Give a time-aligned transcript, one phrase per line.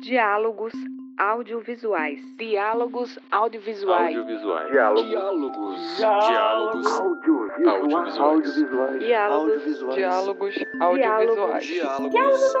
[0.00, 0.72] Diálogos
[1.18, 2.20] audiovisuais.
[2.38, 4.16] Diálogos audiovisuais.
[4.16, 4.70] Audiovisuais.
[4.70, 5.96] Diálogos.
[5.98, 6.86] Diálogos.
[6.86, 8.18] Audiovisuais.
[8.18, 8.98] Audiovisuais.
[8.98, 9.62] Diálogos.
[9.96, 11.66] Diálogos audiovisuais.
[11.68, 12.54] Diálogos.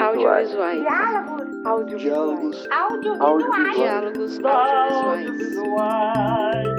[0.00, 0.80] Audiovisuais.
[2.00, 3.76] Diálogos audiovisuais.
[3.76, 6.75] Diálogos audiovisuais.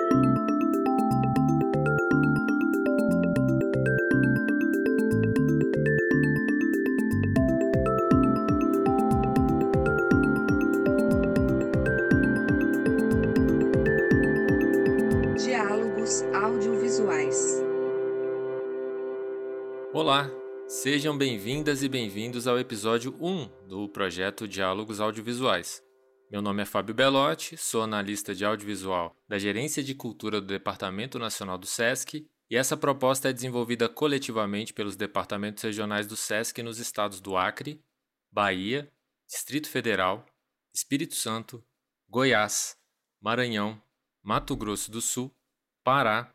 [20.89, 25.83] Sejam bem-vindas e bem-vindos ao episódio 1 do projeto Diálogos Audiovisuais.
[26.31, 31.19] Meu nome é Fábio Belotti, sou analista de audiovisual da Gerência de Cultura do Departamento
[31.19, 36.79] Nacional do SESC e essa proposta é desenvolvida coletivamente pelos departamentos regionais do SESC nos
[36.79, 37.83] estados do Acre,
[38.31, 38.89] Bahia,
[39.27, 40.25] Distrito Federal,
[40.73, 41.61] Espírito Santo,
[42.07, 42.77] Goiás,
[43.19, 43.81] Maranhão,
[44.23, 45.35] Mato Grosso do Sul,
[45.83, 46.33] Pará,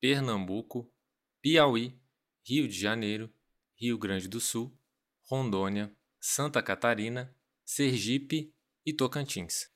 [0.00, 0.92] Pernambuco,
[1.40, 1.96] Piauí,
[2.44, 3.32] Rio de Janeiro,
[3.82, 4.72] Rio Grande do Sul,
[5.28, 8.54] Rondônia, Santa Catarina, Sergipe
[8.86, 9.72] e Tocantins.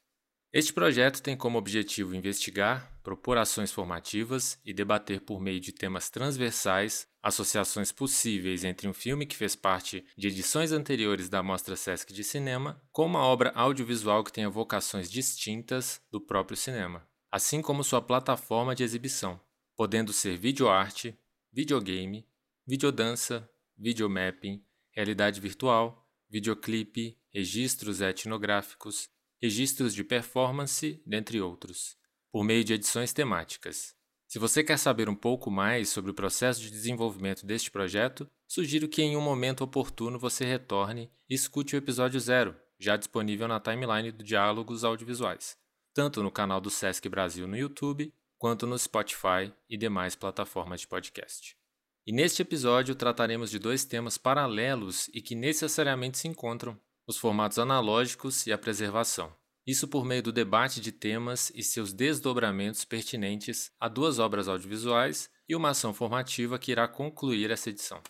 [0.53, 6.09] Este projeto tem como objetivo investigar, propor ações formativas e debater por meio de temas
[6.09, 12.13] transversais associações possíveis entre um filme que fez parte de edições anteriores da Mostra Sesc
[12.13, 17.83] de Cinema com uma obra audiovisual que tenha vocações distintas do próprio cinema, assim como
[17.83, 19.41] sua plataforma de exibição,
[19.75, 21.19] podendo ser videoarte,
[21.53, 22.25] videogame,
[22.65, 29.09] videodança, videomapping, realidade virtual, videoclipe, registros etnográficos,
[29.41, 31.97] registros de performance, dentre outros,
[32.33, 33.95] por meio de edições temáticas.
[34.27, 38.89] Se você quer saber um pouco mais sobre o processo de desenvolvimento deste projeto, sugiro
[38.89, 43.61] que em um momento oportuno você retorne e escute o episódio zero, já disponível na
[43.61, 45.57] timeline do Diálogos Audiovisuais,
[45.95, 50.89] tanto no canal do Sesc Brasil no YouTube, quanto no Spotify e demais plataformas de
[50.89, 51.57] podcast.
[52.07, 57.59] E neste episódio trataremos de dois temas paralelos e que necessariamente se encontram: os formatos
[57.59, 59.35] analógicos e a preservação.
[59.67, 65.29] Isso por meio do debate de temas e seus desdobramentos pertinentes a duas obras audiovisuais
[65.49, 68.01] e uma ação formativa que irá concluir essa edição.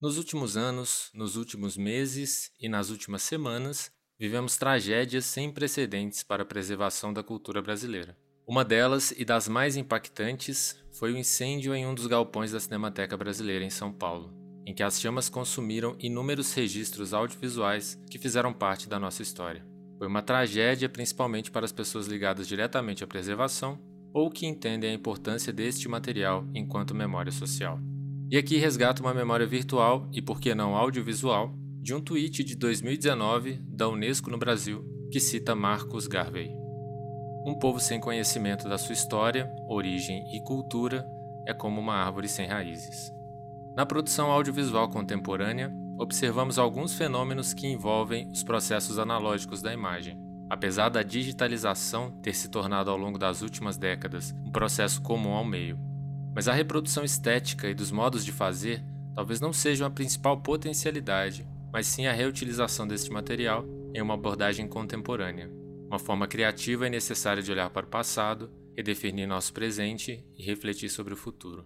[0.00, 6.44] Nos últimos anos, nos últimos meses e nas últimas semanas, vivemos tragédias sem precedentes para
[6.44, 8.16] a preservação da cultura brasileira.
[8.48, 13.16] Uma delas e das mais impactantes foi o incêndio em um dos galpões da Cinemateca
[13.16, 14.32] Brasileira em São Paulo,
[14.64, 19.66] em que as chamas consumiram inúmeros registros audiovisuais que fizeram parte da nossa história.
[19.98, 23.80] Foi uma tragédia principalmente para as pessoas ligadas diretamente à preservação
[24.14, 27.80] ou que entendem a importância deste material enquanto memória social.
[28.30, 31.52] E aqui resgato uma memória virtual e, por que não audiovisual,
[31.82, 36.65] de um tweet de 2019 da Unesco no Brasil que cita Marcus Garvey.
[37.46, 41.08] Um povo sem conhecimento da sua história, origem e cultura
[41.46, 43.14] é como uma árvore sem raízes.
[43.76, 50.18] Na produção audiovisual contemporânea, observamos alguns fenômenos que envolvem os processos analógicos da imagem.
[50.50, 55.44] Apesar da digitalização ter se tornado ao longo das últimas décadas um processo comum ao
[55.44, 55.78] meio.
[56.34, 58.82] Mas a reprodução estética e dos modos de fazer
[59.14, 63.64] talvez não sejam a principal potencialidade, mas sim a reutilização deste material
[63.94, 65.48] em uma abordagem contemporânea.
[65.86, 70.88] Uma forma criativa e necessária de olhar para o passado, redefinir nosso presente e refletir
[70.88, 71.64] sobre o futuro.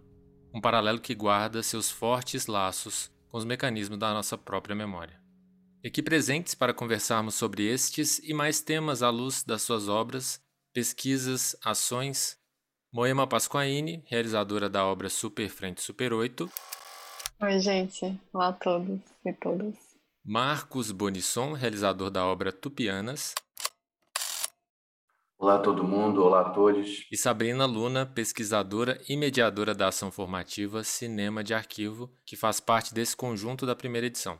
[0.52, 5.18] Um paralelo que guarda seus fortes laços com os mecanismos da nossa própria memória.
[5.82, 10.38] E aqui presentes para conversarmos sobre estes e mais temas à luz das suas obras,
[10.74, 12.38] pesquisas, ações,
[12.92, 16.50] Moema Pasquaini, realizadora da obra Super Frente Super 8.
[17.40, 18.20] Oi, gente.
[18.32, 19.74] Olá a todos e todas.
[20.22, 23.34] Marcos Bonisson, realizador da obra Tupianas.
[25.40, 27.06] Olá todo mundo, olá a todos.
[27.10, 32.92] E Sabrina Luna, pesquisadora e mediadora da ação formativa Cinema de Arquivo, que faz parte
[32.92, 34.38] desse conjunto da primeira edição.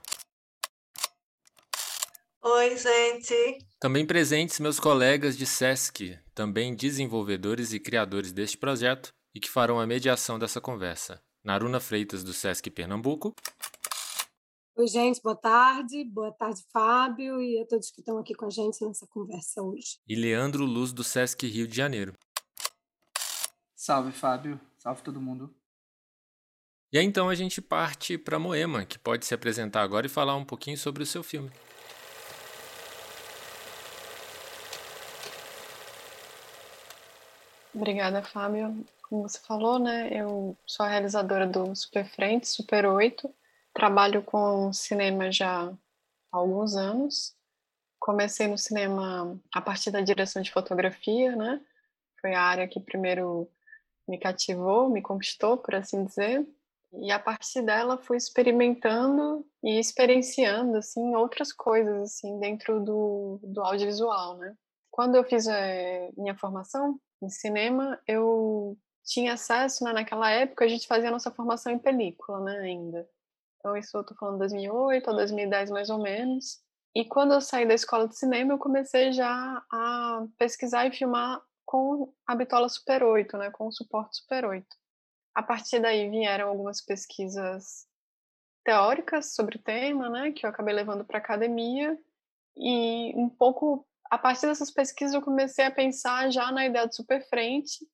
[2.43, 3.67] Oi, gente.
[3.81, 9.81] Também presentes meus colegas de SESC, também desenvolvedores e criadores deste projeto e que farão
[9.81, 11.23] a mediação dessa conversa.
[11.43, 13.35] Naruna Freitas, do SESC Pernambuco.
[14.77, 16.05] Oi, gente, boa tarde.
[16.05, 19.99] Boa tarde, Fábio, e a todos que estão aqui com a gente nessa conversa hoje.
[20.09, 22.17] E Leandro Luz, do SESC Rio de Janeiro.
[23.75, 24.61] Salve, Fábio.
[24.79, 25.55] Salve todo mundo.
[26.93, 30.37] E aí, então a gente parte para Moema, que pode se apresentar agora e falar
[30.37, 31.51] um pouquinho sobre o seu filme.
[37.75, 38.85] Obrigada, Fábio.
[39.03, 43.33] Como você falou, né, eu sou a realizadora do Super Frente, Super 8.
[43.73, 45.77] Trabalho com cinema já há
[46.33, 47.35] alguns anos.
[47.99, 51.61] comecei no cinema a partir da direção de fotografia, né?
[52.21, 53.49] Foi a área que primeiro
[54.09, 56.47] me cativou, me conquistou, por assim dizer.
[56.93, 63.63] E a partir dela fui experimentando e experienciando assim outras coisas assim dentro do, do
[63.63, 64.57] audiovisual, né?
[64.91, 70.69] Quando eu fiz é, minha formação em cinema, eu tinha acesso, né, naquela época a
[70.69, 73.09] gente fazia a nossa formação em película, né, ainda.
[73.61, 76.59] Então isso eu tô falando 2008 ou 2010 mais ou menos.
[76.95, 81.41] E quando eu saí da escola de cinema, eu comecei já a pesquisar e filmar
[81.65, 84.67] com a bitola Super 8, né, com o suporte Super 8.
[85.37, 87.87] A partir daí vieram algumas pesquisas
[88.65, 91.97] teóricas sobre o tema, né, que eu acabei levando para academia,
[92.57, 96.97] e um pouco a partir dessas pesquisas eu comecei a pensar já na ideia de
[96.97, 97.87] super frente,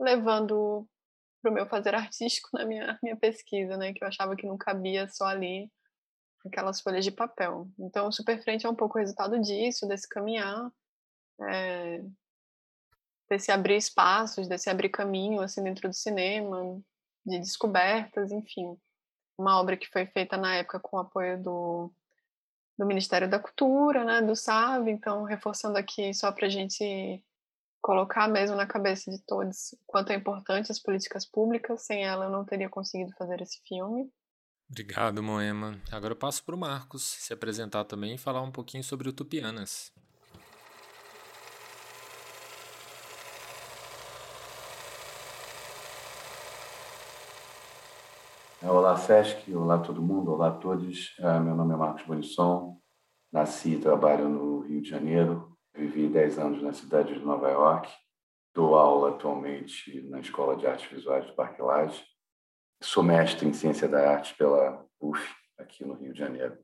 [0.00, 0.88] levando
[1.40, 4.56] para o meu fazer artístico na minha, minha pesquisa, né, que eu achava que não
[4.56, 5.70] cabia só ali
[6.46, 7.68] aquelas folhas de papel.
[7.78, 10.70] Então, o super frente é um pouco o resultado disso, desse caminhar,
[11.42, 12.02] é,
[13.28, 16.80] desse abrir espaços, desse abrir caminho assim dentro do cinema,
[17.24, 18.76] de descobertas, enfim.
[19.36, 21.92] Uma obra que foi feita na época com o apoio do,
[22.78, 27.22] do Ministério da Cultura, né, do SAV, então reforçando aqui só para a gente
[27.80, 32.30] colocar mesmo na cabeça de todos quanto é importante as políticas públicas, sem ela eu
[32.30, 34.10] não teria conseguido fazer esse filme.
[34.70, 35.80] Obrigado, Moema.
[35.90, 39.90] Agora eu passo para o Marcos se apresentar também e falar um pouquinho sobre Utopianas.
[48.60, 51.16] Olá, Sesc, olá todo mundo, olá a todos.
[51.20, 52.78] Ah, meu nome é Marcos Bonisson,
[53.32, 55.47] nasci e trabalho no Rio de Janeiro,
[55.78, 57.88] vivi 10 anos na cidade de Nova York,
[58.52, 62.04] dou aula atualmente na Escola de Artes Visuais do Parque Lage,
[62.82, 65.24] sou mestre em Ciência da Arte pela UF,
[65.56, 66.58] aqui no Rio de Janeiro.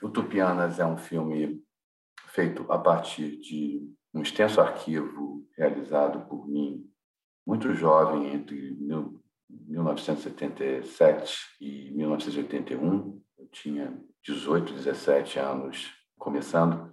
[0.00, 1.60] Utopianas é um filme
[2.28, 6.88] feito a partir de um extenso arquivo realizado por mim,
[7.44, 8.78] muito jovem, entre
[9.50, 13.20] 1977 e 1981.
[13.36, 16.89] Eu tinha 18, 17 anos começando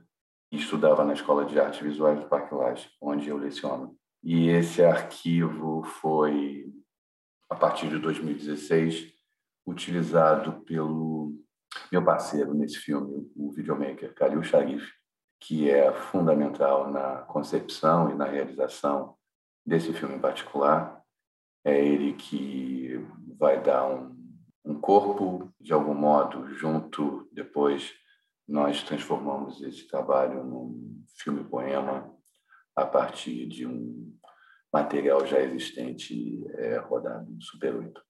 [0.51, 3.97] e estudava na Escola de Artes Visuais do Parque Lage, onde eu leciono.
[4.23, 6.71] E esse arquivo foi,
[7.49, 9.13] a partir de 2016,
[9.65, 11.33] utilizado pelo
[11.91, 14.89] meu parceiro nesse filme, o videomaker Khalil Sharif,
[15.39, 19.15] que é fundamental na concepção e na realização
[19.65, 21.01] desse filme em particular.
[21.63, 23.05] É ele que
[23.37, 24.17] vai dar um,
[24.65, 27.93] um corpo, de algum modo, junto, depois
[28.47, 32.15] nós transformamos esse trabalho num filme-poema
[32.75, 34.15] a partir de um
[34.71, 38.01] material já existente é, rodado no Super 8.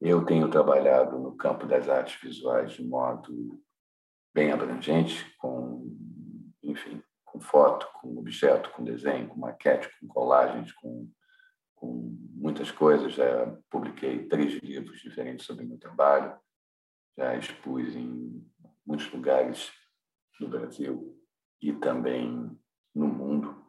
[0.00, 3.62] Eu tenho trabalhado no campo das artes visuais de modo
[4.34, 5.94] bem abrangente, com,
[6.62, 11.08] enfim, com foto, com objeto, com desenho, com maquete, com colagens, com,
[11.74, 13.14] com muitas coisas.
[13.14, 16.34] Já publiquei três livros diferentes sobre meu trabalho,
[17.16, 18.42] já expus em
[18.86, 19.70] muitos lugares
[20.42, 21.16] no Brasil
[21.60, 22.50] e também
[22.94, 23.64] no mundo.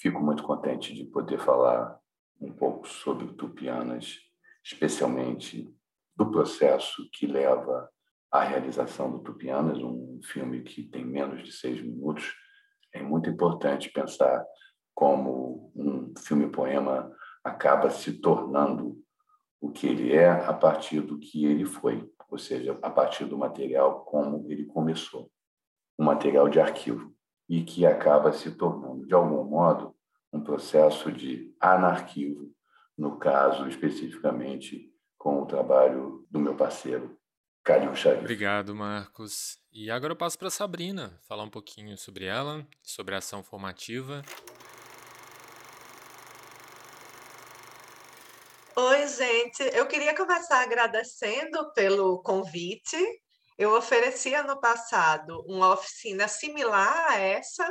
[0.00, 1.98] Fico muito contente de poder falar
[2.40, 4.18] um pouco sobre Tupianas,
[4.64, 5.72] especialmente
[6.14, 7.88] do processo que leva
[8.30, 12.34] à realização do Tupianas, um filme que tem menos de seis minutos.
[12.92, 14.44] É muito importante pensar
[14.94, 18.98] como um filme-poema acaba se tornando
[19.60, 23.38] o que ele é a partir do que ele foi, ou seja, a partir do
[23.38, 25.30] material como ele começou
[25.98, 27.14] um material de arquivo
[27.48, 29.94] e que acaba se tornando, de algum modo,
[30.32, 32.50] um processo de anarquivo,
[32.96, 37.16] no caso especificamente com o trabalho do meu parceiro,
[37.64, 38.20] Calil Xavier.
[38.20, 39.58] Obrigado, Marcos.
[39.72, 44.22] E agora eu passo para Sabrina, falar um pouquinho sobre ela, sobre a ação formativa.
[48.76, 49.62] Oi, gente.
[49.74, 52.96] Eu queria começar agradecendo pelo convite
[53.58, 57.66] eu ofereci ano passado uma oficina similar a essa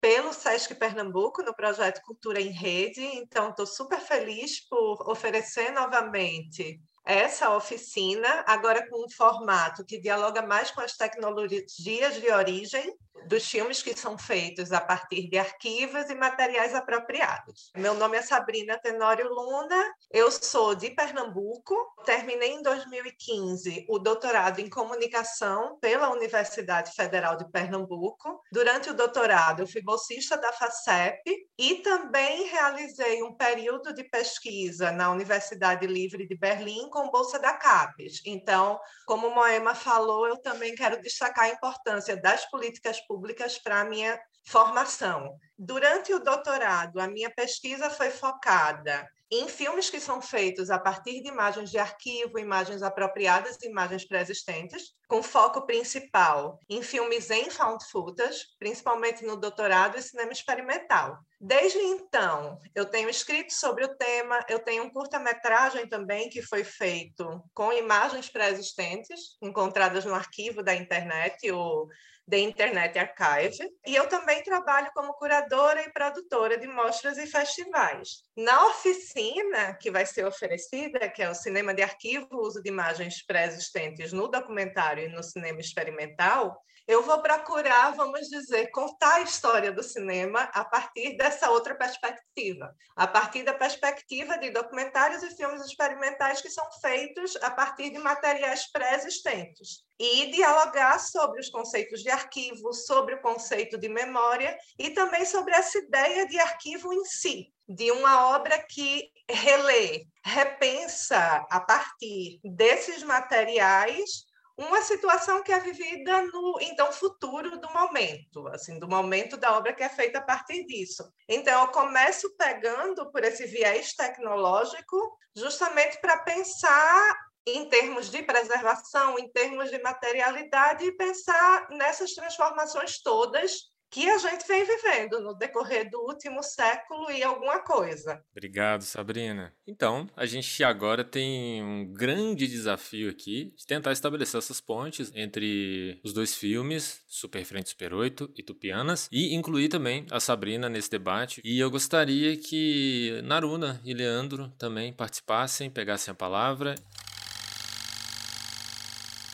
[0.00, 6.80] pelo SESC Pernambuco no projeto Cultura em Rede, então estou super feliz por oferecer novamente
[7.06, 12.96] essa oficina, agora com um formato que dialoga mais com as tecnologias de origem
[13.26, 17.70] dos filmes que são feitos a partir de arquivos e materiais apropriados.
[17.76, 24.60] Meu nome é Sabrina Tenório Luna, eu sou de Pernambuco, terminei em 2015 o doutorado
[24.60, 28.40] em comunicação pela Universidade Federal de Pernambuco.
[28.52, 34.92] Durante o doutorado, eu fui bolsista da FACEP e também realizei um período de pesquisa
[34.92, 38.22] na Universidade Livre de Berlim com bolsa da CAPES.
[38.24, 43.84] Então, como Moema falou, eu também quero destacar a importância das políticas públicas para a
[43.84, 45.36] minha formação.
[45.58, 51.20] Durante o doutorado, a minha pesquisa foi focada em filmes que são feitos a partir
[51.20, 57.50] de imagens de arquivo, imagens apropriadas e imagens pré-existentes, com foco principal em filmes em
[57.50, 61.18] found footage, principalmente no doutorado e cinema experimental.
[61.40, 66.62] Desde então, eu tenho escrito sobre o tema, eu tenho um curta-metragem também que foi
[66.62, 71.88] feito com imagens pré-existentes, encontradas no arquivo da internet, o
[72.28, 78.24] The Internet Archive, e eu também trabalho como curadora e produtora de mostras e festivais.
[78.36, 83.24] Na oficina que vai ser oferecida, que é o Cinema de Arquivo, uso de imagens
[83.24, 89.72] pré-existentes no documentário e no cinema experimental, eu vou procurar, vamos dizer, contar a história
[89.72, 95.62] do cinema a partir dessa outra perspectiva, a partir da perspectiva de documentários e filmes
[95.62, 99.84] experimentais que são feitos a partir de materiais pré-existentes.
[99.98, 105.54] E dialogar sobre os conceitos de arquivo, sobre o conceito de memória e também sobre
[105.54, 113.02] essa ideia de arquivo em si, de uma obra que relê, repensa a partir desses
[113.02, 114.25] materiais
[114.56, 119.74] uma situação que é vivida no então futuro do momento, assim, do momento da obra
[119.74, 121.04] que é feita a partir disso.
[121.28, 124.96] Então eu começo pegando por esse viés tecnológico,
[125.34, 133.00] justamente para pensar em termos de preservação, em termos de materialidade e pensar nessas transformações
[133.00, 138.22] todas que a gente vem vivendo no decorrer do último século e alguma coisa.
[138.32, 139.54] Obrigado, Sabrina.
[139.66, 146.00] Então, a gente agora tem um grande desafio aqui de tentar estabelecer essas pontes entre
[146.04, 150.90] os dois filmes, Super Frente Super 8 e Tupianas, e incluir também a Sabrina nesse
[150.90, 151.40] debate.
[151.44, 156.74] E eu gostaria que Naruna e Leandro também participassem, pegassem a palavra.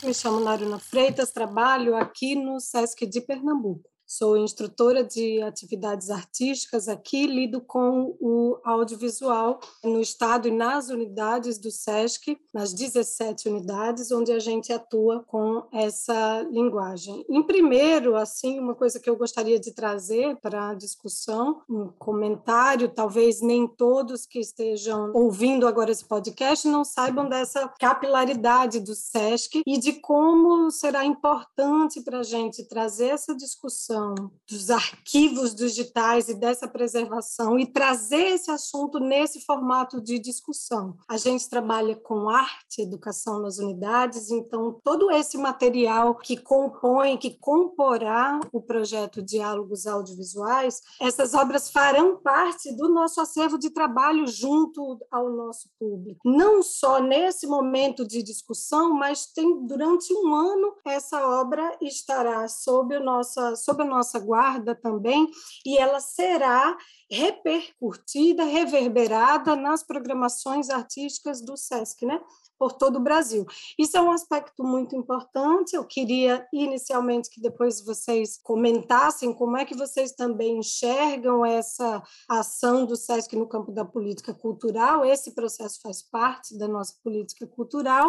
[0.03, 3.92] Me chamo Naruna Freitas, trabalho aqui no SESC de Pernambuco.
[4.15, 11.57] Sou instrutora de atividades artísticas aqui, lido com o audiovisual no estado e nas unidades
[11.57, 17.25] do SESC, nas 17 unidades onde a gente atua com essa linguagem.
[17.27, 22.91] Em primeiro, assim, uma coisa que eu gostaria de trazer para a discussão, um comentário,
[22.91, 29.63] talvez nem todos que estejam ouvindo agora esse podcast não saibam dessa capilaridade do SESC
[29.67, 34.02] e de como será importante para a gente trazer essa discussão
[34.49, 40.97] dos arquivos digitais e dessa preservação e trazer esse assunto nesse formato de discussão.
[41.09, 47.39] A gente trabalha com arte, educação nas unidades, então todo esse material que compõe, que
[47.39, 54.99] comporá o projeto Diálogos Audiovisuais, essas obras farão parte do nosso acervo de trabalho junto
[55.11, 56.21] ao nosso público.
[56.25, 62.97] Não só nesse momento de discussão, mas tem durante um ano essa obra estará sob,
[62.97, 65.29] o nossa, sob a nossa guarda também,
[65.65, 66.77] e ela será
[67.11, 72.21] repercutida, reverberada nas programações artísticas do SESC, né?
[72.63, 73.45] por todo o Brasil.
[73.77, 75.75] Isso é um aspecto muito importante.
[75.75, 82.87] Eu queria inicialmente que depois vocês comentassem como é que vocês também enxergam essa ação
[82.87, 85.05] do SESC no campo da política cultural.
[85.05, 88.07] Esse processo faz parte da nossa política cultural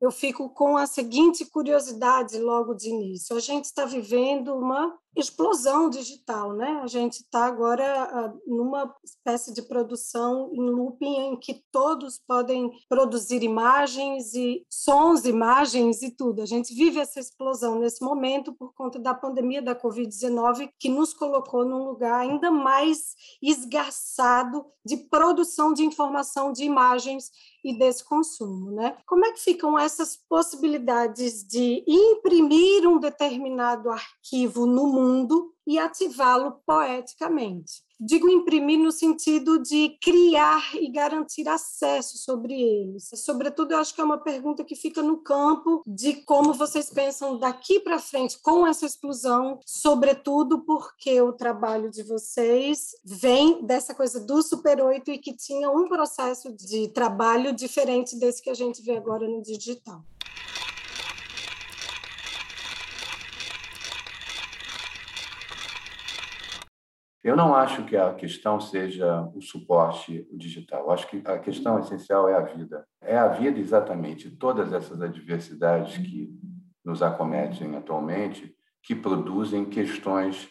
[0.00, 3.36] eu fico com a seguinte curiosidade logo de início.
[3.36, 6.80] A gente está vivendo uma explosão digital, né?
[6.82, 12.70] A gente está agora uh, numa espécie de produção em looping em que todos podem
[12.88, 16.42] produzir imagens e sons, imagens e tudo.
[16.42, 21.14] A gente vive essa explosão nesse momento por conta da pandemia da Covid-19 que nos
[21.14, 27.30] colocou num lugar ainda mais esgarçado de produção de informação, de imagens
[27.64, 28.98] e desse consumo, né?
[29.06, 35.78] Como é que ficam essas possibilidades de imprimir um determinado arquivo no mundo mundo e
[35.78, 37.82] ativá-lo poeticamente.
[37.98, 43.08] Digo imprimir no sentido de criar e garantir acesso sobre eles.
[43.14, 47.38] Sobretudo, eu acho que é uma pergunta que fica no campo de como vocês pensam
[47.38, 54.20] daqui para frente com essa explosão, sobretudo porque o trabalho de vocês vem dessa coisa
[54.20, 58.82] do Super 8 e que tinha um processo de trabalho diferente desse que a gente
[58.82, 60.02] vê agora no digital.
[67.24, 70.90] Eu não acho que a questão seja o suporte digital.
[70.90, 72.86] Acho que a questão essencial é a vida.
[73.00, 74.30] É a vida exatamente.
[74.30, 76.30] Todas essas adversidades que
[76.84, 80.50] nos acometem atualmente, que produzem questões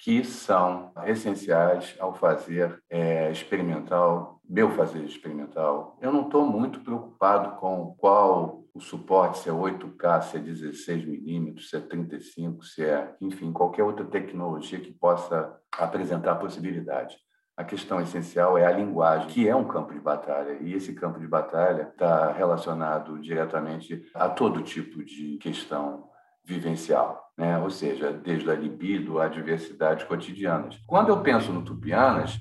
[0.00, 5.96] que são essenciais ao fazer é, experimental, meu fazer experimental.
[6.00, 11.04] Eu não estou muito preocupado com qual o suporte, se é 8K, se é 16
[11.04, 17.16] milímetros, se é 35, se é, enfim, qualquer outra tecnologia que possa apresentar possibilidade.
[17.56, 21.20] A questão essencial é a linguagem, que é um campo de batalha, e esse campo
[21.20, 26.08] de batalha está relacionado diretamente a todo tipo de questão
[26.44, 27.58] vivencial, né?
[27.58, 30.78] ou seja, desde a libido a diversidades cotidianas.
[30.86, 32.40] Quando eu penso no Tupianas,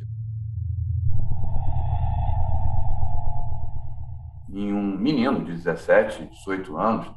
[4.59, 7.09] em um menino de 17, 18 anos,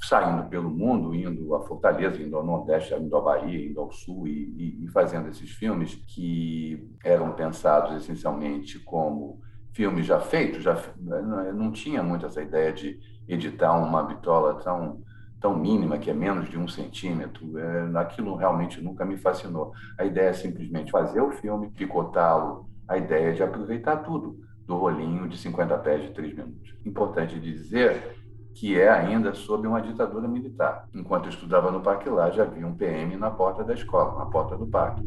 [0.00, 4.26] saindo pelo mundo, indo a Fortaleza, indo ao Nordeste, indo à Bahia, indo ao Sul
[4.28, 9.40] e, e, fazendo esses filmes que eram pensados essencialmente como
[9.74, 10.80] filmes já feitos, já
[11.54, 12.98] não tinha muito essa ideia de
[13.28, 15.02] editar uma bitola tão
[15.40, 19.72] tão mínima que é menos de um centímetro, é, aquilo realmente nunca me fascinou.
[19.98, 24.38] A ideia é simplesmente fazer o filme, picotá-lo, a ideia é de aproveitar tudo
[24.70, 26.76] do rolinho de 50 pés de 3 minutos.
[26.86, 28.16] Importante dizer
[28.54, 30.88] que é ainda sob uma ditadura militar.
[30.94, 34.26] Enquanto eu estudava no Parque lá, já havia um PM na porta da escola, na
[34.26, 35.02] porta do parque.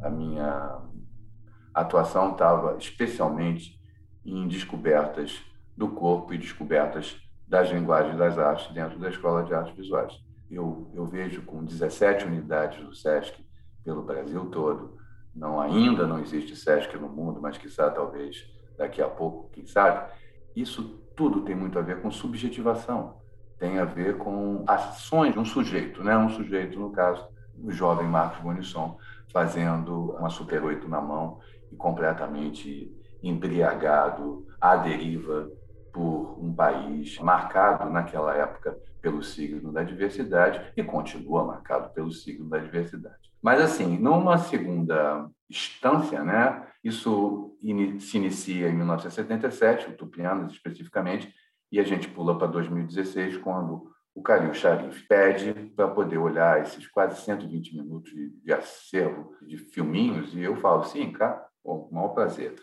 [0.00, 0.80] A minha
[1.74, 3.78] atuação estava especialmente
[4.24, 5.42] em descobertas
[5.76, 7.14] do corpo e descobertas
[7.46, 10.24] das linguagens das artes dentro da Escola de Artes Visuais.
[10.54, 13.44] Eu, eu vejo com 17 unidades do SESC
[13.82, 14.96] pelo Brasil todo.
[15.34, 18.46] Não ainda não existe SESC no mundo, mas quizá talvez
[18.78, 20.12] daqui a pouco, quem sabe.
[20.54, 23.20] Isso tudo tem muito a ver com subjetivação,
[23.58, 26.16] tem a ver com ações de um sujeito, né?
[26.16, 27.26] Um sujeito, no caso,
[27.62, 28.98] o jovem Marcos Bonisson,
[29.32, 32.92] fazendo uma Super 8 na mão e completamente
[33.22, 35.50] embriagado, à deriva
[35.94, 42.48] por um país marcado naquela época pelo signo da diversidade e continua marcado pelo signo
[42.48, 43.30] da diversidade.
[43.40, 47.56] Mas, assim, numa segunda instância, né, isso
[48.00, 51.32] se inicia em 1977, o Tupianas especificamente,
[51.70, 56.86] e a gente pula para 2016, quando o Calil Sharif pede para poder olhar esses
[56.86, 61.94] quase 120 minutos de, de acervo de filminhos, e eu falo, sim, cara, com o
[61.94, 62.54] maior prazer.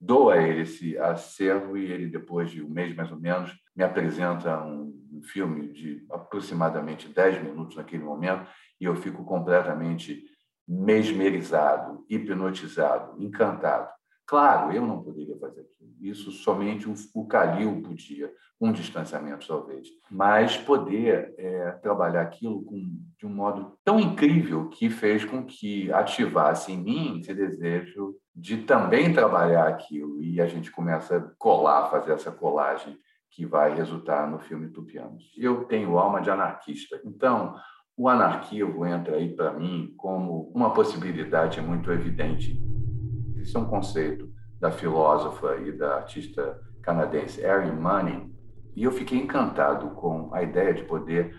[0.00, 3.82] Dou a ele esse acervo e ele, depois de um mês mais ou menos, me
[3.82, 8.48] apresenta um, filme de aproximadamente 10 minutos naquele momento,
[8.80, 10.22] e eu fico completamente
[10.68, 13.90] mesmerizado, hipnotizado, encantado.
[14.26, 15.94] Claro, eu não poderia fazer aquilo.
[16.00, 19.88] Isso somente o Calil podia, um distanciamento talvez.
[20.10, 22.76] Mas poder é, trabalhar aquilo com,
[23.16, 28.58] de um modo tão incrível que fez com que ativasse em mim esse desejo de
[28.58, 30.22] também trabalhar aquilo.
[30.22, 32.98] E a gente começa a colar, fazer essa colagem
[33.30, 35.32] que vai resultar no filme Tupianos.
[35.36, 37.00] Eu tenho alma de anarquista.
[37.04, 37.54] Então,
[37.96, 42.62] o anarquismo entra aí para mim como uma possibilidade muito evidente.
[43.36, 48.32] Isso é um conceito da filósofa e da artista canadense Erin Manning,
[48.74, 51.34] e eu fiquei encantado com a ideia de poder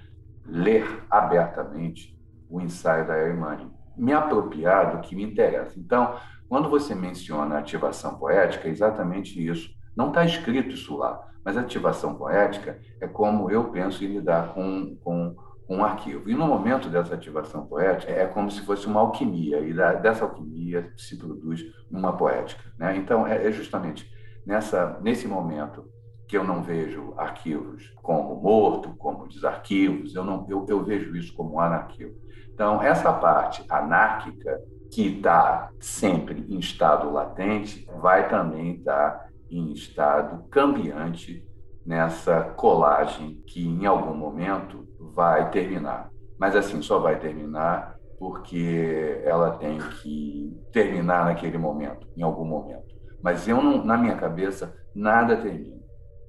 [0.45, 5.79] ler abertamente o ensaio da Erin Manning, me apropriar do que me interessa.
[5.79, 6.15] Então,
[6.47, 9.69] quando você menciona ativação poética, é exatamente isso.
[9.95, 14.95] Não está escrito isso lá, mas ativação poética é como eu penso em lidar com,
[15.03, 15.35] com
[15.69, 16.29] um arquivo.
[16.29, 20.91] E no momento dessa ativação poética, é como se fosse uma alquimia, e dessa alquimia
[20.95, 22.63] se produz uma poética.
[22.77, 22.95] Né?
[22.95, 24.09] Então, é, é justamente
[24.45, 25.85] nessa, nesse momento
[26.27, 31.33] que eu não vejo arquivos como morto, como desarquivos, eu, não, eu, eu vejo isso
[31.33, 32.15] como anarquivo.
[32.53, 34.59] Então, essa parte anárquica,
[34.91, 41.45] que está sempre em estado latente, vai também estar em estado cambiante
[41.85, 46.09] nessa colagem que, em algum momento, vai terminar.
[46.37, 52.95] Mas assim, só vai terminar porque ela tem que terminar naquele momento, em algum momento.
[53.21, 55.77] Mas eu não, na minha cabeça, nada termina.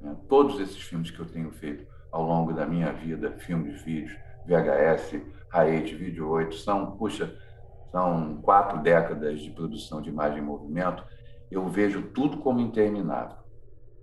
[0.00, 0.16] Né?
[0.28, 4.16] Todos esses filmes que eu tenho feito ao longo da minha vida, filmes, vídeos,
[4.46, 7.34] VHS, Raete, Vídeo 8, são, puxa,
[7.90, 11.04] são quatro décadas de produção de imagem em movimento.
[11.50, 13.38] Eu vejo tudo como interminável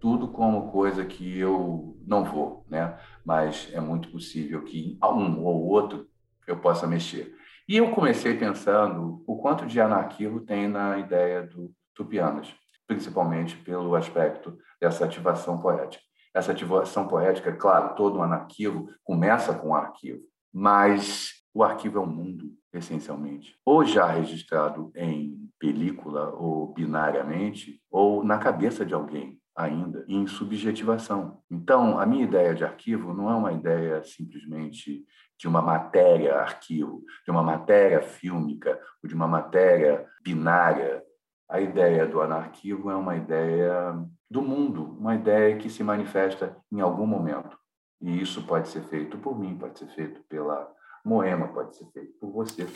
[0.06, 2.95] tudo como coisa que eu não vou, né?
[3.26, 6.08] Mas é muito possível que um ou outro
[6.45, 7.36] eu possa mexer.
[7.67, 12.54] E eu comecei pensando o quanto de anarquismo tem na ideia do Tupianas,
[12.86, 16.04] principalmente pelo aspecto dessa ativação poética.
[16.36, 20.21] Essa ativação poética, claro, todo anarquismo começa com o arquivo,
[20.54, 28.26] mas o arquivo é um mundo, essencialmente, ou já registrado em película ou binariamente, ou
[28.26, 31.39] na cabeça de alguém ainda em subjetivação.
[31.50, 35.06] Então, a minha ideia de arquivo não é uma ideia simplesmente
[35.39, 41.02] de uma matéria arquivo, de uma matéria fílmica, ou de uma matéria binária.
[41.50, 43.96] A ideia do anarquivo é uma ideia
[44.30, 47.58] do mundo, uma ideia que se manifesta em algum momento.
[48.02, 50.75] E isso pode ser feito por mim, pode ser feito pela
[51.06, 52.68] Moema, pode ser feito por você.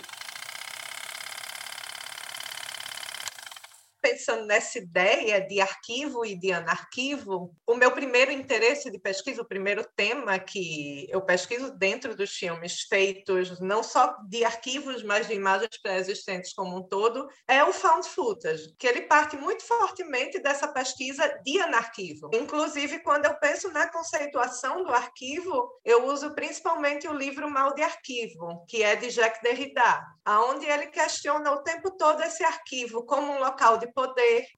[4.20, 9.48] Pensando nessa ideia de arquivo e de anarquivo, o meu primeiro interesse de pesquisa, o
[9.48, 15.34] primeiro tema que eu pesquiso dentro dos filmes feitos não só de arquivos, mas de
[15.34, 20.68] imagens pré-existentes como um todo, é o found footage, que ele parte muito fortemente dessa
[20.68, 22.30] pesquisa de anarquivo.
[22.34, 27.82] Inclusive, quando eu penso na conceituação do arquivo, eu uso principalmente o livro Mal de
[27.82, 33.32] Arquivo, que é de Jacques Derrida, aonde ele questiona o tempo todo esse arquivo como
[33.32, 34.09] um local de poder,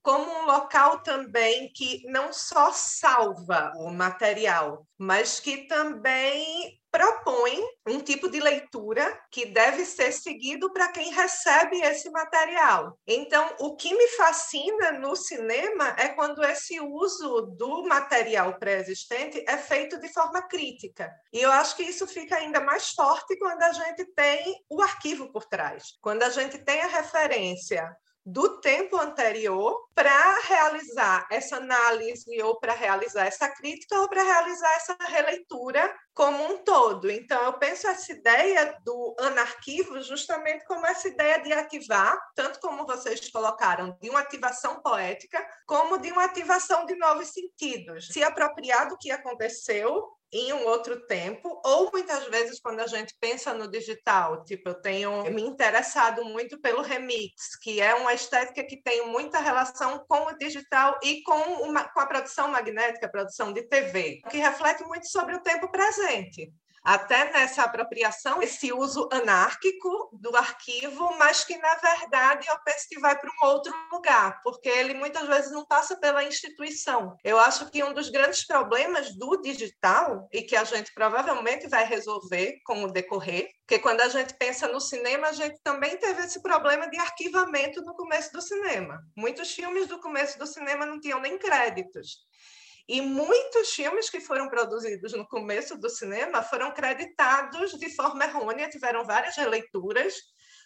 [0.01, 7.99] como um local também que não só salva o material, mas que também propõe um
[8.01, 12.99] tipo de leitura que deve ser seguido para quem recebe esse material.
[13.07, 19.57] Então, o que me fascina no cinema é quando esse uso do material pré-existente é
[19.57, 21.09] feito de forma crítica.
[21.31, 25.31] E eu acho que isso fica ainda mais forte quando a gente tem o arquivo
[25.31, 27.89] por trás, quando a gente tem a referência
[28.25, 34.75] do tempo anterior para realizar essa análise ou para realizar essa crítica ou para realizar
[34.75, 37.10] essa releitura como um todo.
[37.10, 42.86] Então, eu penso essa ideia do anarquivo justamente como essa ideia de ativar, tanto como
[42.86, 48.07] vocês colocaram, de uma ativação poética, como de uma ativação de novos sentidos.
[48.07, 53.15] Se apropriar do que aconteceu em um outro tempo, ou muitas vezes quando a gente
[53.19, 58.63] pensa no digital, tipo, eu tenho me interessado muito pelo remix, que é uma estética
[58.63, 63.11] que tem muita relação com o digital e com, uma, com a produção magnética, a
[63.11, 66.51] produção de TV, que reflete muito sobre o tempo presente
[66.83, 72.99] até nessa apropriação, esse uso anárquico do arquivo, mas que, na verdade, eu penso que
[72.99, 77.15] vai para um outro lugar, porque ele muitas vezes não passa pela instituição.
[77.23, 81.85] Eu acho que um dos grandes problemas do digital, e que a gente provavelmente vai
[81.85, 86.23] resolver com o decorrer, porque quando a gente pensa no cinema, a gente também teve
[86.23, 88.99] esse problema de arquivamento no começo do cinema.
[89.15, 92.17] Muitos filmes do começo do cinema não tinham nem créditos.
[92.91, 98.67] E muitos filmes que foram produzidos no começo do cinema foram creditados de forma errônea,
[98.67, 100.13] tiveram várias releituras,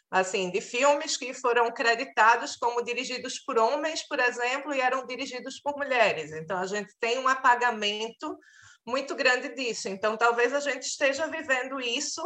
[0.10, 5.62] assim, de filmes que foram creditados como dirigidos por homens, por exemplo, e eram dirigidos
[5.62, 6.32] por mulheres.
[6.32, 8.36] Então a gente tem um apagamento
[8.84, 9.88] muito grande disso.
[9.88, 12.24] Então talvez a gente esteja vivendo isso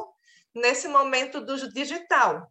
[0.56, 2.50] nesse momento do digital.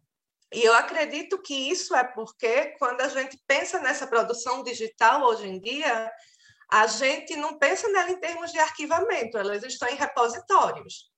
[0.53, 5.47] E eu acredito que isso é porque quando a gente pensa nessa produção digital hoje
[5.47, 6.11] em dia,
[6.69, 11.08] a gente não pensa nela em termos de arquivamento, elas estão em repositórios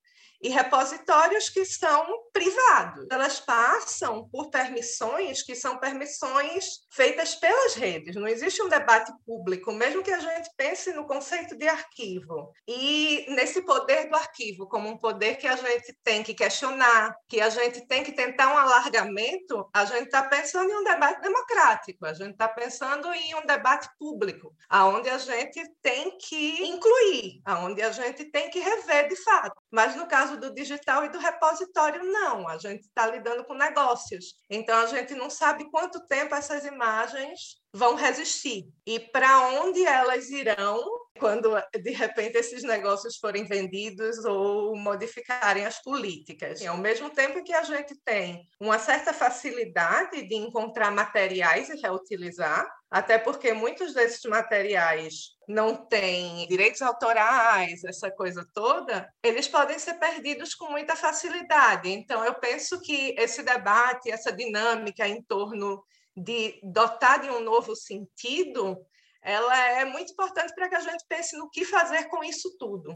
[0.42, 3.06] e repositórios que são privados.
[3.10, 8.16] Elas passam por permissões que são permissões feitas pelas redes.
[8.16, 12.52] Não existe um debate público, mesmo que a gente pense no conceito de arquivo.
[12.66, 17.40] E nesse poder do arquivo, como um poder que a gente tem que questionar, que
[17.40, 22.04] a gente tem que tentar um alargamento, a gente está pensando em um debate democrático,
[22.04, 27.82] a gente está pensando em um debate público, aonde a gente tem que incluir, aonde
[27.82, 29.60] a gente tem que rever de fato.
[29.70, 32.48] Mas no caso caso do digital e do repositório, não.
[32.48, 34.34] A gente está lidando com negócios.
[34.48, 40.28] Então, a gente não sabe quanto tempo essas imagens vão resistir e para onde elas
[40.28, 40.84] irão
[41.18, 46.60] quando de repente esses negócios forem vendidos ou modificarem as políticas.
[46.60, 51.80] E, ao mesmo tempo que a gente tem uma certa facilidade de encontrar materiais e
[51.80, 59.78] reutilizar, até porque muitos desses materiais não têm direitos autorais, essa coisa toda, eles podem
[59.78, 61.88] ser perdidos com muita facilidade.
[61.88, 65.82] Então, eu penso que esse debate, essa dinâmica em torno
[66.14, 68.76] de dotar de um novo sentido,
[69.22, 72.92] ela é muito importante para que a gente pense no que fazer com isso tudo.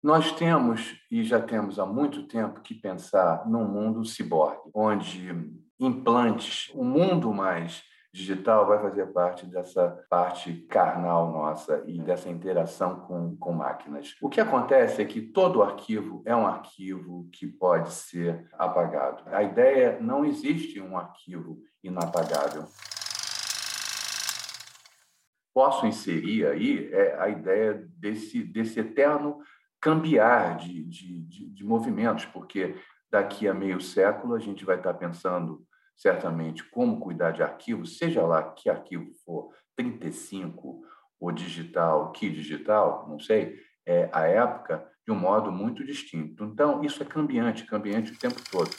[0.00, 6.72] Nós temos, e já temos há muito tempo, que pensar num mundo ciborgue, onde implantes,
[6.74, 13.36] um mundo mais digital vai fazer parte dessa parte carnal nossa e dessa interação com,
[13.36, 14.16] com máquinas.
[14.20, 19.22] O que acontece é que todo arquivo é um arquivo que pode ser apagado.
[19.26, 22.64] A ideia não existe um arquivo inapagável.
[25.54, 29.38] Posso inserir aí é, a ideia desse, desse eterno
[29.80, 32.76] cambiar de, de, de, de movimentos, porque
[33.10, 35.66] daqui a meio século a gente vai estar pensando
[35.98, 40.82] certamente como cuidar de arquivos, seja lá que arquivo for, 35,
[41.20, 46.44] o digital, que digital, não sei, é a época de um modo muito distinto.
[46.44, 48.70] Então, isso é cambiante, cambiante o tempo todo.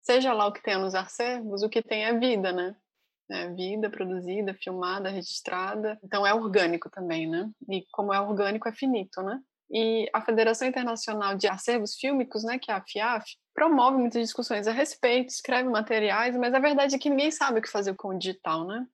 [0.00, 2.76] Seja lá o que tenha nos acervos, o que tem é vida, né?
[3.30, 5.98] É vida produzida, filmada, registrada.
[6.04, 7.50] Então é orgânico também, né?
[7.68, 9.40] E como é orgânico, é finito, né?
[9.74, 14.68] E a Federação Internacional de Acervos Fílmicos, né, que é a FIAF, promove muitas discussões
[14.68, 18.08] a respeito, escreve materiais, mas a verdade é que ninguém sabe o que fazer com
[18.08, 18.86] o digital, né?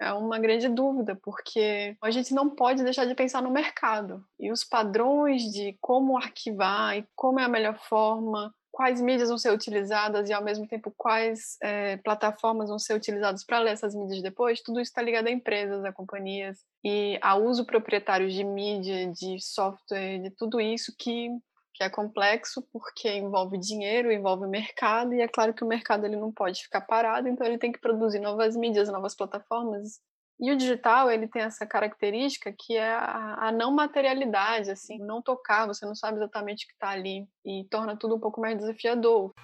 [0.00, 4.24] É uma grande dúvida, porque a gente não pode deixar de pensar no mercado.
[4.38, 9.36] E os padrões de como arquivar e como é a melhor forma, quais mídias vão
[9.36, 13.92] ser utilizadas e, ao mesmo tempo, quais é, plataformas vão ser utilizadas para ler essas
[13.92, 18.44] mídias depois, tudo isso está ligado a empresas, a companhias e a uso proprietário de
[18.44, 21.28] mídia, de software, de tudo isso que
[21.74, 26.16] que é complexo porque envolve dinheiro, envolve mercado e é claro que o mercado ele
[26.16, 30.00] não pode ficar parado, então ele tem que produzir novas mídias, novas plataformas.
[30.40, 35.20] E o digital ele tem essa característica que é a, a não materialidade, assim, não
[35.20, 38.56] tocar, você não sabe exatamente o que está ali e torna tudo um pouco mais
[38.56, 39.34] desafiador.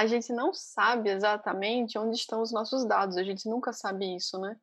[0.00, 4.38] a gente não sabe exatamente onde estão os nossos dados, a gente nunca sabe isso,
[4.38, 4.56] né?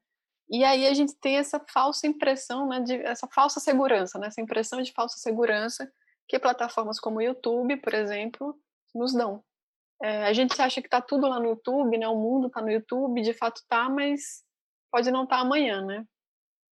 [0.49, 4.41] E aí a gente tem essa falsa impressão, né, de, essa falsa segurança, né, essa
[4.41, 5.91] impressão de falsa segurança
[6.27, 8.57] que plataformas como o YouTube, por exemplo,
[8.95, 9.43] nos dão.
[10.01, 12.71] É, a gente acha que está tudo lá no YouTube, né, o mundo está no
[12.71, 14.43] YouTube, de fato está, mas
[14.91, 16.05] pode não estar tá amanhã, né?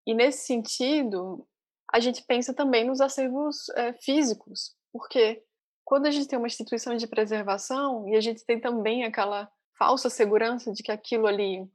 [0.06, 1.48] E nesse sentido,
[1.92, 5.44] a gente pensa também nos acervos é, físicos, porque
[5.84, 10.10] quando a gente tem uma instituição de preservação e a gente tem também aquela falsa
[10.10, 11.68] segurança de que aquilo ali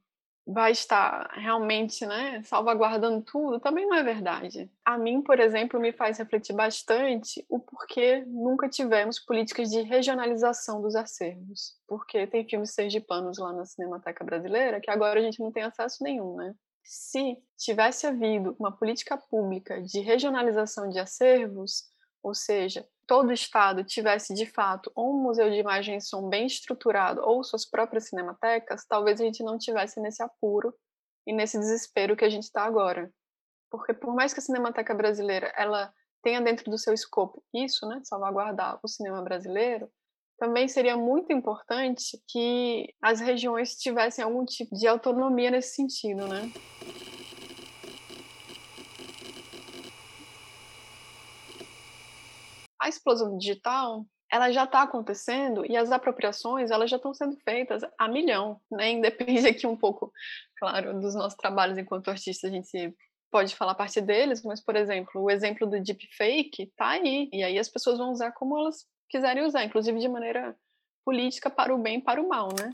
[0.45, 4.69] vai estar realmente, né, salvaguardando tudo, também não é verdade.
[4.83, 10.81] A mim, por exemplo, me faz refletir bastante o porquê nunca tivemos políticas de regionalização
[10.81, 11.75] dos acervos.
[11.87, 16.03] Porque tem filmes sergipanos lá na Cinemateca Brasileira que agora a gente não tem acesso
[16.03, 16.53] nenhum, né?
[16.83, 21.83] Se tivesse havido uma política pública de regionalização de acervos,
[22.23, 27.21] ou seja, todo estado tivesse de fato um museu de imagem e som bem estruturado
[27.21, 30.73] ou suas próprias cinematecas, talvez a gente não tivesse nesse apuro
[31.25, 33.11] e nesse desespero que a gente está agora.
[33.69, 38.01] Porque por mais que a Cinemateca Brasileira ela tenha dentro do seu escopo isso, né,
[38.03, 39.89] salvaguardar o cinema brasileiro,
[40.37, 46.51] também seria muito importante que as regiões tivessem algum tipo de autonomia nesse sentido, né?
[52.81, 57.83] a explosão digital ela já está acontecendo e as apropriações elas já estão sendo feitas
[57.99, 58.89] a milhão, né?
[58.89, 60.11] Independe aqui um pouco,
[60.57, 62.95] claro, dos nossos trabalhos enquanto artista, a gente
[63.31, 67.57] pode falar parte deles, mas por exemplo, o exemplo do deepfake está aí e aí
[67.57, 70.55] as pessoas vão usar como elas quiserem usar, inclusive de maneira
[71.03, 72.71] política para o bem e para o mal, né?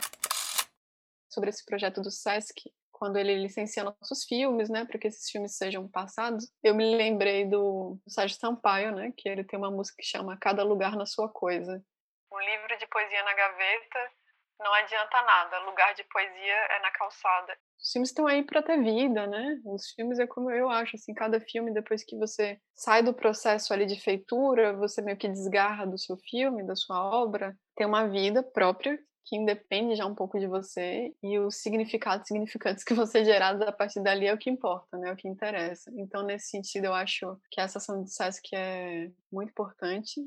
[1.30, 5.56] Sobre esse projeto do SESC, quando ele licencia nossos filmes, né, para que esses filmes
[5.56, 10.06] sejam passados, eu me lembrei do, Sérgio Sampaio, né, que ele tem uma música que
[10.06, 11.80] chama Cada Lugar na Sua Coisa.
[12.32, 14.10] Um livro de poesia na gaveta
[14.60, 17.56] não adianta nada, lugar de poesia é na calçada.
[17.80, 19.60] Os filmes estão aí para ter vida, né?
[19.64, 23.72] Os filmes é como eu acho, assim, cada filme depois que você sai do processo
[23.72, 28.08] ali de feitura, você meio que desgarra do seu filme, da sua obra, tem uma
[28.08, 33.24] vida própria que independe já um pouco de você e os significados significantes que você
[33.24, 35.10] gerar a partir dali é o que importa, né?
[35.10, 35.90] É o que interessa.
[35.98, 40.22] Então, nesse sentido, eu acho que essa ação do SESC é muito importante.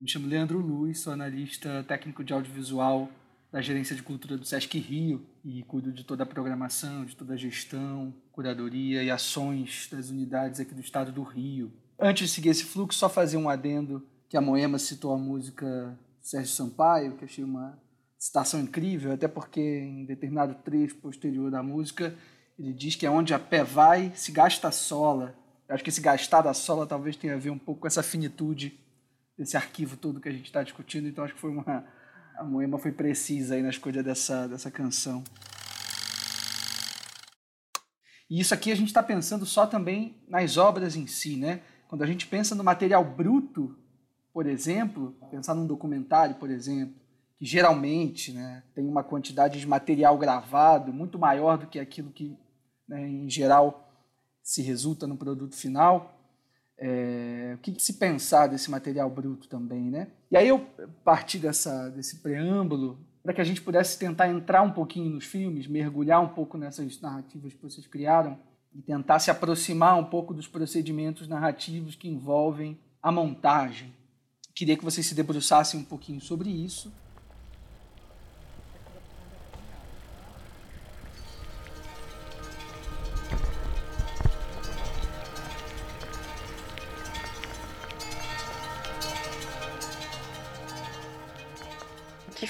[0.00, 3.10] Me chamo Leandro Luiz, sou analista técnico de audiovisual
[3.50, 7.34] da Gerência de Cultura do Sesc Rio e cuido de toda a programação, de toda
[7.34, 11.72] a gestão, curadoria e ações das unidades aqui do estado do Rio.
[11.98, 15.98] Antes de seguir esse fluxo, só fazer um adendo que a Moema citou a música
[16.22, 17.76] Sérgio Sampaio, que achei uma
[18.16, 22.14] citação incrível, até porque em determinado trecho posterior da música
[22.56, 25.34] ele diz que é onde a pé vai, se gasta a sola.
[25.68, 28.02] Eu acho que esse gastar da sola talvez tenha a ver um pouco com essa
[28.04, 28.78] finitude
[29.38, 31.86] desse arquivo todo que a gente está discutindo, então acho que foi uma
[32.36, 35.24] a Moema foi precisa aí na escolha dessa, dessa canção.
[38.30, 41.62] E isso aqui a gente está pensando só também nas obras em si, né?
[41.88, 43.76] Quando a gente pensa no material bruto
[44.38, 46.94] por exemplo, pensar num documentário, por exemplo,
[47.36, 52.38] que geralmente né, tem uma quantidade de material gravado muito maior do que aquilo que,
[52.86, 53.92] né, em geral,
[54.40, 56.17] se resulta no produto final.
[56.78, 60.08] É, o que, se pensar desse material bruto também, né?
[60.30, 60.64] E aí eu
[61.04, 65.66] parti dessa, desse preâmbulo para que a gente pudesse tentar entrar um pouquinho nos filmes,
[65.66, 68.38] mergulhar um pouco nessas narrativas que vocês criaram
[68.74, 73.92] e tentar se aproximar um pouco dos procedimentos narrativos que envolvem a montagem.
[74.54, 76.92] Queria que vocês se debruçassem um pouquinho sobre isso.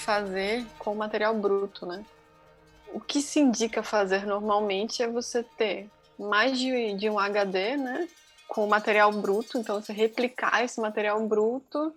[0.08, 2.02] Fazer com material bruto, né?
[2.94, 8.08] O que se indica fazer normalmente é você ter mais de, de um HD, né?
[8.48, 11.94] Com material bruto, então você replicar esse material bruto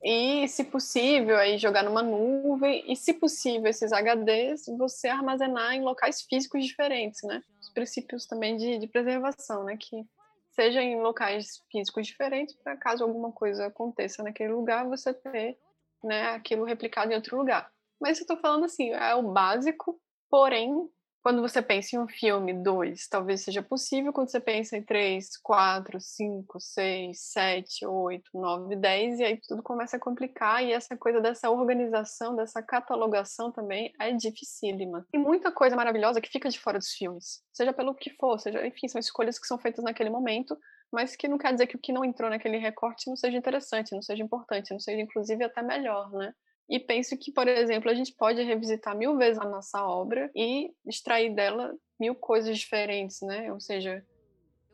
[0.00, 5.82] e, se possível, aí jogar numa nuvem e, se possível, esses HDs você armazenar em
[5.82, 7.42] locais físicos diferentes, né?
[7.60, 9.76] Os princípios também de, de preservação, né?
[9.76, 10.06] Que
[10.52, 15.58] seja em locais físicos diferentes para caso alguma coisa aconteça naquele lugar você ter,
[16.02, 16.30] né?
[16.30, 17.70] Aquilo replicado em outro lugar.
[18.00, 20.88] Mas eu estou falando assim, é o básico, porém
[21.28, 24.12] quando você pensa em um filme, dois, talvez seja possível.
[24.12, 29.62] Quando você pensa em três, quatro, cinco, seis, sete, oito, nove, dez, e aí tudo
[29.62, 30.64] começa a complicar.
[30.64, 35.06] E essa coisa dessa organização, dessa catalogação também é dificílima.
[35.10, 38.66] Tem muita coisa maravilhosa que fica de fora dos filmes, seja pelo que for, seja,
[38.66, 40.56] enfim, são escolhas que são feitas naquele momento,
[40.92, 43.92] mas que não quer dizer que o que não entrou naquele recorte não seja interessante,
[43.92, 46.32] não seja importante, não seja inclusive até melhor, né?
[46.68, 50.70] E penso que, por exemplo, a gente pode revisitar mil vezes a nossa obra e
[50.86, 53.50] extrair dela mil coisas diferentes, né?
[53.52, 54.04] Ou seja,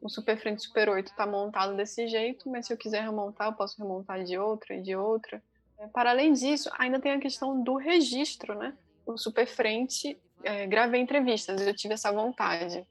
[0.02, 3.54] o Super Frente Super 8 está montado desse jeito, mas se eu quiser remontar, eu
[3.54, 5.42] posso remontar de outra e de outra.
[5.78, 8.76] É, para além disso, ainda tem a questão do registro, né?
[9.06, 12.86] O Super Frente, é, gravei entrevistas, eu tive essa vontade.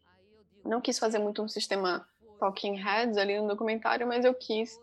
[0.63, 2.07] Não quis fazer muito um sistema
[2.43, 4.77] Talking Heads ali no documentário, mas eu quis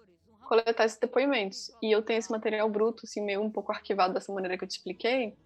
[0.49, 1.71] coletar esses depoimentos.
[1.83, 4.69] E eu tenho esse material bruto, assim, meio um pouco arquivado dessa maneira que eu
[4.69, 5.37] te expliquei.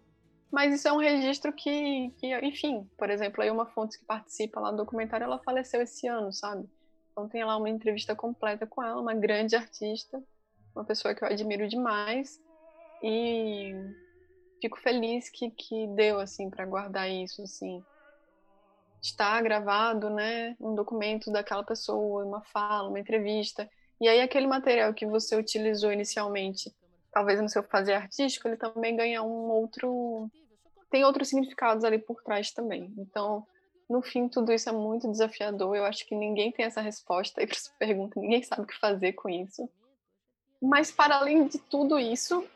[0.49, 4.61] Mas isso é um registro que, que enfim, por exemplo, aí uma fonte que participa
[4.61, 6.69] lá do documentário, ela faleceu esse ano, sabe?
[7.11, 10.23] Então tem lá uma entrevista completa com ela, uma grande artista,
[10.75, 12.39] uma pessoa que eu admiro demais.
[13.03, 13.73] E
[14.63, 17.83] fico feliz que, que deu, assim, para guardar isso, assim.
[19.05, 23.69] Está gravado, né, um documento daquela pessoa, uma fala, uma entrevista
[24.01, 26.75] e aí aquele material que você utilizou inicialmente,
[27.13, 30.31] talvez no seu fazer artístico, ele também ganha um outro
[30.91, 32.93] tem outros significados ali por trás também.
[32.97, 33.45] Então,
[33.91, 35.75] no fim, tudo isso é muito desafiador.
[35.75, 38.79] Eu acho que ninguém tem essa resposta aí para essa pergunta, ninguém sabe o que
[38.79, 39.69] fazer com isso.
[40.63, 42.47] Mas, para além de tudo isso,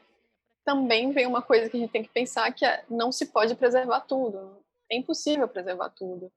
[0.65, 3.57] também vem uma coisa que a gente tem que pensar que é, não se pode
[3.57, 4.63] preservar tudo.
[4.91, 6.31] É impossível preservar tudo.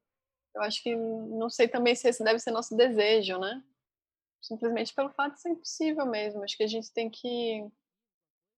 [0.55, 3.61] Eu acho que não sei também se esse deve ser nosso desejo, né?
[4.41, 6.43] simplesmente pelo fato de ser impossível mesmo.
[6.43, 7.65] Acho que a gente tem que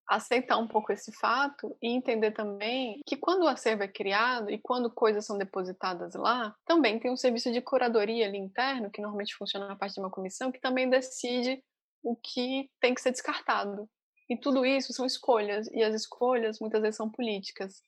[0.08, 4.60] aceitar um pouco esse fato e entender também que quando o acervo é criado e
[4.60, 9.36] quando coisas são depositadas lá, também tem um serviço de curadoria ali interno, que normalmente
[9.36, 11.64] funciona na parte de uma comissão, que também decide
[12.02, 13.90] o que tem que ser descartado.
[14.30, 17.82] E tudo isso são escolhas, e as escolhas muitas vezes são políticas.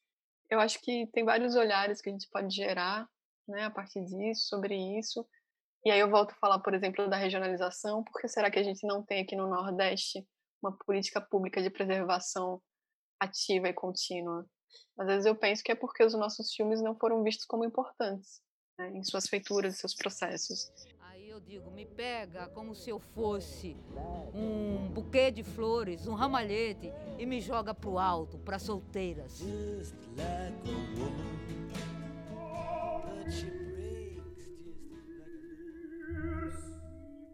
[0.50, 3.10] Eu acho que tem vários olhares que a gente pode gerar
[3.48, 5.26] né, a partir disso, sobre isso,
[5.86, 8.86] e aí eu volto a falar, por exemplo, da regionalização, porque será que a gente
[8.88, 10.28] não tem aqui no Nordeste
[10.62, 12.60] uma política pública de preservação
[13.20, 14.48] ativa e contínua?
[14.98, 18.42] Às vezes eu penso que é porque os nossos filmes não foram vistos como importantes
[18.80, 20.72] né, em suas feituras, em seus processos.
[21.02, 23.78] Aí eu digo, me pega como se eu fosse
[24.34, 29.38] um buquê de flores, um ramalhete e me joga pro alto, para solteiras.
[29.38, 31.95] Just like a woman.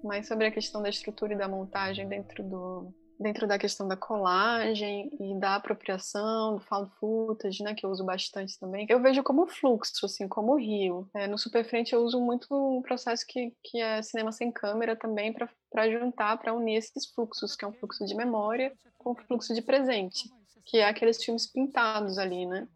[0.04, 3.96] Mais sobre a questão da estrutura e da montagem dentro do dentro da questão da
[3.96, 8.88] colagem e da apropriação, do found footage, né, que eu uso bastante também.
[8.90, 11.08] Eu vejo como fluxo, assim, como rio.
[11.14, 15.32] É, no Superfrente eu uso muito um processo que, que é cinema sem câmera também
[15.32, 19.54] para juntar, para unir esses fluxos, que é um fluxo de memória com o fluxo
[19.54, 20.28] de presente,
[20.66, 22.68] que é aqueles filmes pintados ali, né,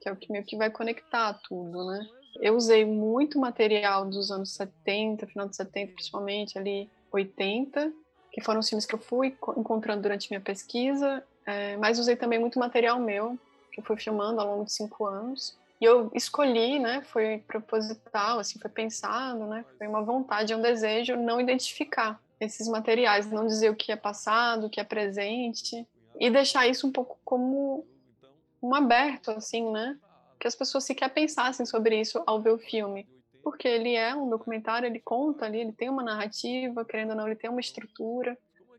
[0.00, 2.08] que é o que meio que vai conectar tudo, né.
[2.36, 7.92] Eu usei muito material dos anos 70, final de 70, principalmente ali 80,
[8.32, 12.38] que foram os filmes que eu fui encontrando durante minha pesquisa, é, mas usei também
[12.38, 13.38] muito material meu,
[13.72, 15.58] que eu fui filmando ao longo de cinco anos.
[15.80, 21.16] E eu escolhi, né, foi proposital, assim, foi pensado, né, foi uma vontade, um desejo
[21.16, 25.86] não identificar esses materiais, não dizer o que é passado, o que é presente,
[26.18, 27.86] e deixar isso um pouco como
[28.62, 29.98] um aberto, assim, né,
[30.40, 33.06] que as pessoas sequer pensassem sobre isso ao ver o filme.
[33.44, 37.26] Porque ele é um documentário, ele conta ali, ele tem uma narrativa, querendo ou não,
[37.26, 38.36] ele tem uma estrutura,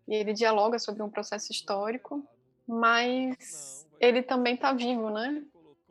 [0.07, 2.27] e ele dialoga sobre um processo histórico,
[2.67, 5.43] mas ele também está vivo, né?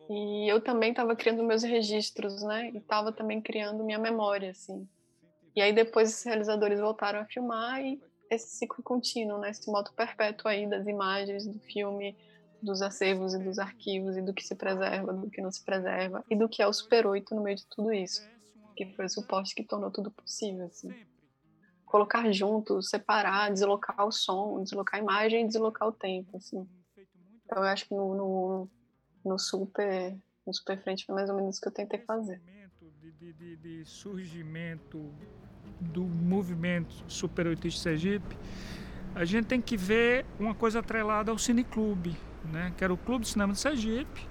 [0.09, 2.71] E eu também estava criando meus registros, né?
[2.75, 4.89] E estava também criando minha memória, assim.
[5.55, 8.01] E aí depois os realizadores voltaram a filmar e
[8.31, 9.51] esse ciclo contínuo, né?
[9.51, 12.17] esse modo perpétuo aí das imagens do filme,
[12.63, 16.25] dos acervos e dos arquivos e do que se preserva, do que não se preserva
[16.29, 18.23] e do que é o Super 8 no meio de tudo isso,
[18.77, 20.67] que foi o suporte que tornou tudo possível.
[20.67, 20.95] Assim.
[21.85, 26.37] Colocar junto, separar, deslocar o som, deslocar a imagem deslocar o tempo.
[26.37, 26.69] Assim.
[27.45, 28.71] Então eu acho que no, no,
[29.25, 32.41] no Super no Super Frente foi mais ou menos isso que eu tentei fazer.
[33.19, 35.13] De, de, de surgimento
[35.81, 38.37] do movimento Super 8 Sergipe,
[39.15, 42.73] a gente tem que ver uma coisa atrelada ao Cineclube, né?
[42.77, 44.29] que era o Clube de Cinema de Sergipe,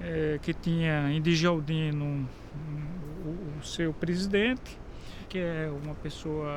[0.00, 4.78] é, que tinha em Dijaldino um, o, seu presidente,
[5.28, 6.48] que é uma pessoa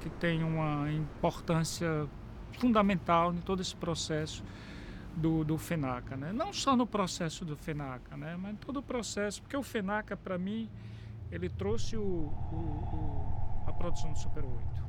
[0.00, 2.08] que tem uma importância
[2.58, 4.42] fundamental em todo esse processo
[5.16, 6.32] do, do FENACA, né?
[6.32, 8.36] não só no processo do FENACA, né?
[8.38, 10.70] mas todo o processo, porque o FENACA, para mim,
[11.30, 14.82] ele trouxe o, o, a produção do Super 8.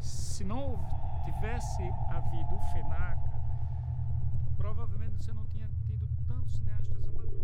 [0.00, 0.78] Se não
[1.24, 3.39] tivesse havido o FENACA,
[4.60, 7.34] provavelmente você não tinha tido tantos cineastas amadores.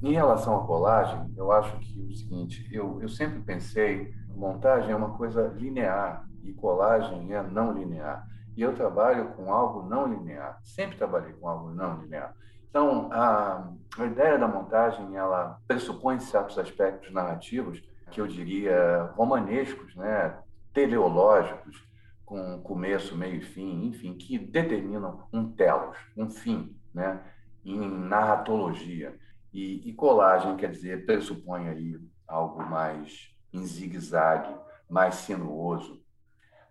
[0.00, 4.96] Em relação à colagem, eu acho que o seguinte, eu, eu sempre pensei, montagem é
[4.96, 8.28] uma coisa linear e colagem é não linear.
[8.56, 12.32] E eu trabalho com algo não linear, sempre trabalhei com algo não linear.
[12.70, 19.94] Então, a, a ideia da montagem, ela pressupõe certos aspectos narrativos, que eu diria romanescos,
[19.96, 20.38] né,
[20.72, 21.86] teleológicos,
[22.24, 27.22] com começo, meio e fim, enfim, que determinam um telos, um fim, né,
[27.64, 29.18] em narratologia.
[29.52, 34.54] E, e, colagem, quer dizer, pressupõe aí algo mais em zigue-zague,
[34.88, 36.02] mais sinuoso.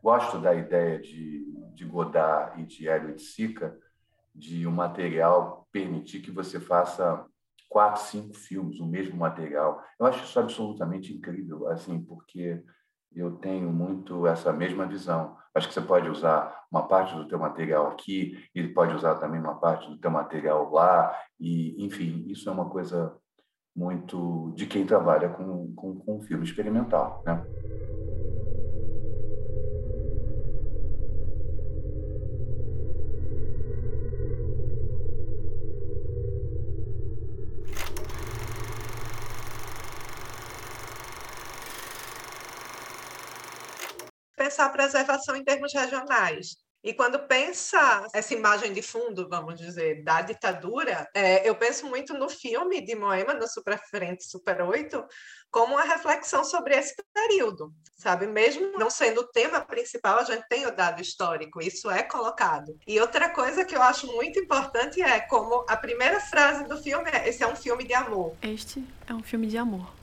[0.01, 1.43] Gosto da ideia de,
[1.73, 3.75] de Godard e de Hélio de Sica,
[4.33, 7.25] de um material permitir que você faça
[7.69, 9.83] quatro, cinco filmes, o mesmo material.
[9.99, 12.63] Eu acho isso absolutamente incrível, assim, porque
[13.15, 15.37] eu tenho muito essa mesma visão.
[15.53, 19.39] Acho que você pode usar uma parte do teu material aqui, ele pode usar também
[19.39, 23.15] uma parte do teu material lá, e, enfim, isso é uma coisa
[23.75, 27.43] muito de quem trabalha com, com, com filme experimental, né?
[44.57, 46.57] Pensar a preservação em termos regionais.
[46.83, 52.13] E quando pensa essa imagem de fundo, vamos dizer, da ditadura, é, eu penso muito
[52.13, 55.03] no filme de Moema, no Super Frente Super 8,
[55.51, 58.25] como uma reflexão sobre esse período, sabe?
[58.25, 62.77] Mesmo não sendo o tema principal, a gente tem o dado histórico, isso é colocado.
[62.87, 67.09] E outra coisa que eu acho muito importante é como a primeira frase do filme
[67.11, 68.35] é: esse é um filme de amor.
[68.41, 69.97] Este é um filme de amor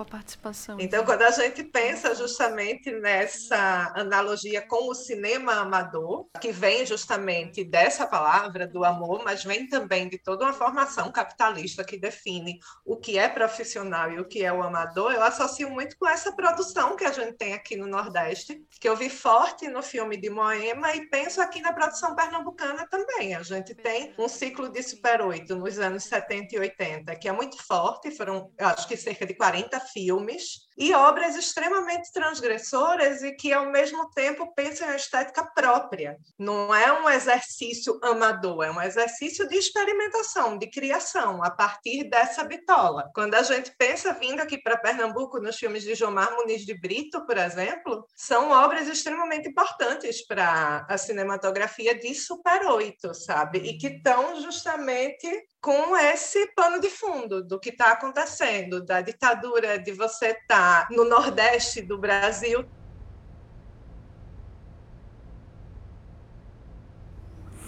[0.00, 0.76] com a participação.
[0.80, 7.62] Então, quando a gente pensa justamente nessa analogia com o cinema amador, que vem justamente
[7.62, 12.96] dessa palavra do amor, mas vem também de toda uma formação capitalista que define o
[12.96, 16.96] que é profissional e o que é o amador, eu associo muito com essa produção
[16.96, 20.94] que a gente tem aqui no Nordeste, que eu vi forte no filme de Moema
[20.94, 23.34] e penso aqui na produção pernambucana também.
[23.34, 27.32] A gente tem um ciclo de Super 8 nos anos 70 e 80, que é
[27.32, 33.52] muito forte, foram, acho que cerca de 40 filmes e obras extremamente transgressoras e que,
[33.52, 36.16] ao mesmo tempo, pensam em estética própria.
[36.38, 42.44] Não é um exercício amador, é um exercício de experimentação, de criação, a partir dessa
[42.44, 43.10] bitola.
[43.14, 47.26] Quando a gente pensa vindo aqui para Pernambuco nos filmes de Jomar Muniz de Brito,
[47.26, 53.58] por exemplo, são obras extremamente importantes para a cinematografia de Super 8, sabe?
[53.58, 55.28] E que estão justamente
[55.60, 60.88] com esse pano de fundo do que está acontecendo, da ditadura, de você estar tá
[60.90, 62.64] no Nordeste do Brasil.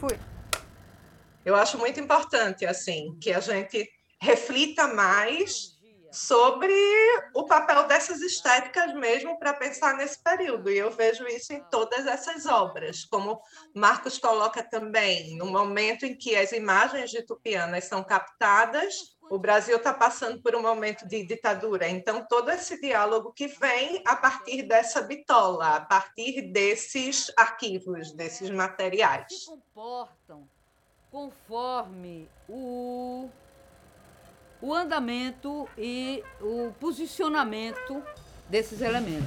[0.01, 0.18] Fui.
[1.45, 3.90] Eu acho muito importante, assim, que a gente
[4.20, 5.78] reflita mais
[6.13, 6.75] sobre
[7.35, 10.71] o papel dessas estéticas mesmo para pensar nesse período.
[10.71, 13.41] E eu vejo isso em todas essas obras, como
[13.75, 19.79] Marcos coloca também, no momento em que as imagens de Tupianas são captadas, o Brasil
[19.79, 21.89] está passando por um momento de ditadura.
[21.89, 28.51] Então, todo esse diálogo que vem a partir dessa bitola, a partir desses arquivos, desses
[28.51, 29.25] materiais.
[29.29, 30.47] Se comportam
[31.11, 33.31] conforme o
[34.63, 38.01] o andamento e o posicionamento
[38.49, 39.27] desses elementos.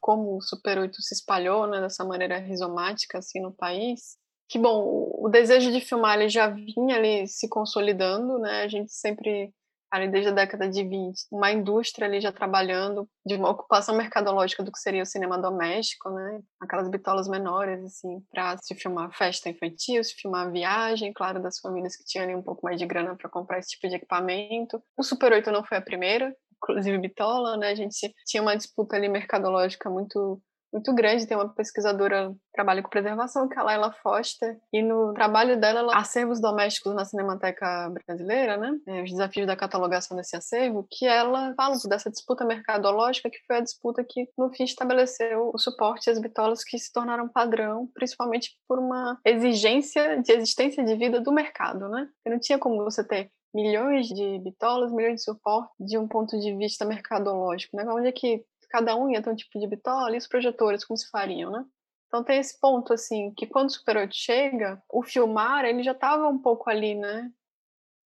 [0.00, 4.18] Como o Super 8 se espalhou né, dessa maneira rizomática assim, no país,
[4.48, 8.62] que bom, o desejo de filmar ele já vinha ali se consolidando, né?
[8.62, 9.54] A gente sempre
[9.90, 14.62] ali desde a década de 20, uma indústria ali já trabalhando de uma ocupação mercadológica
[14.62, 16.40] do que seria o cinema doméstico, né?
[16.60, 21.96] Aquelas bitolas menores, assim, para se filmar festa infantil, se filmar viagem, claro, das famílias
[21.96, 24.82] que tinham ali um pouco mais de grana para comprar esse tipo de equipamento.
[24.96, 27.70] O Super 8 não foi a primeira, inclusive bitola, né?
[27.70, 30.40] A gente tinha uma disputa ali mercadológica muito
[30.72, 31.26] muito grande.
[31.26, 35.58] Tem uma pesquisadora que trabalha com preservação, que é a Laila Foster, e no trabalho
[35.60, 38.78] dela, ela, acervos domésticos na Cinemateca Brasileira, né?
[38.86, 43.56] É, os desafios da catalogação desse acervo, que ela fala dessa disputa mercadológica, que foi
[43.56, 48.56] a disputa que, no fim, estabeleceu o suporte às bitolas que se tornaram padrão, principalmente
[48.68, 52.08] por uma exigência de existência de vida do mercado, né?
[52.26, 56.38] E não tinha como você ter milhões de bitolas, milhões de suporte de um ponto
[56.38, 57.84] de vista mercadológico, né?
[57.88, 60.96] Onde é que cada um ia ter um tipo de bitola e os projetores como
[60.96, 61.64] se fariam, né?
[62.06, 65.92] Então tem esse ponto, assim, que quando o Super 8 chega, o filmar, ele já
[65.92, 67.30] estava um pouco ali, né?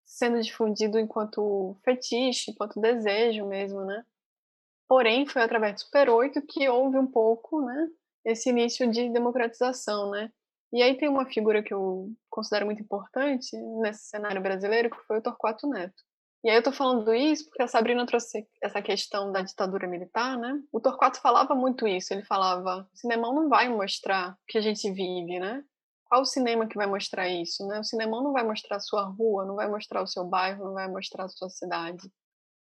[0.04, 4.04] Sendo difundido enquanto fetiche, enquanto desejo mesmo, né?
[4.86, 7.88] Porém, foi através do Super 8 que houve um pouco, né?
[8.24, 10.30] Esse início de democratização, né?
[10.72, 15.18] E aí tem uma figura que eu considero muito importante nesse cenário brasileiro, que foi
[15.18, 16.02] o Torquato Neto.
[16.44, 20.36] E aí eu tô falando isso porque a Sabrina trouxe essa questão da ditadura militar,
[20.36, 20.62] né?
[20.70, 24.60] O Torquato falava muito isso, ele falava, o cinema não vai mostrar o que a
[24.60, 25.64] gente vive, né?
[26.04, 27.80] Qual o cinema que vai mostrar isso, né?
[27.80, 30.74] O cinema não vai mostrar a sua rua, não vai mostrar o seu bairro, não
[30.74, 32.12] vai mostrar a sua cidade.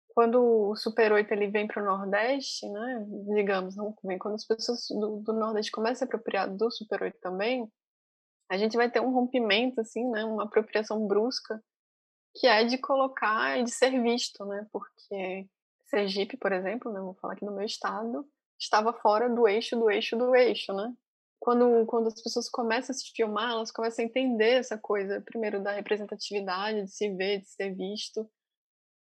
[0.08, 3.06] Quando o Super 8 ele vem para o Nordeste, né?
[3.34, 7.04] Digamos, não vem quando as pessoas do, do Nordeste começam a se apropriar do Super
[7.04, 7.66] 8 também,
[8.50, 10.26] a gente vai ter um rompimento assim, né?
[10.26, 11.58] Uma apropriação brusca
[12.34, 14.66] que é de colocar e de ser visto, né?
[14.72, 15.48] Porque
[15.86, 18.26] Sergipe, por exemplo, né, vou falar aqui no meu estado,
[18.58, 20.92] estava fora do eixo do eixo do eixo, né?
[21.38, 25.62] Quando, quando as pessoas começam a se filmar, elas começam a entender essa coisa, primeiro
[25.62, 28.30] da representatividade, de se ver, de ser visto.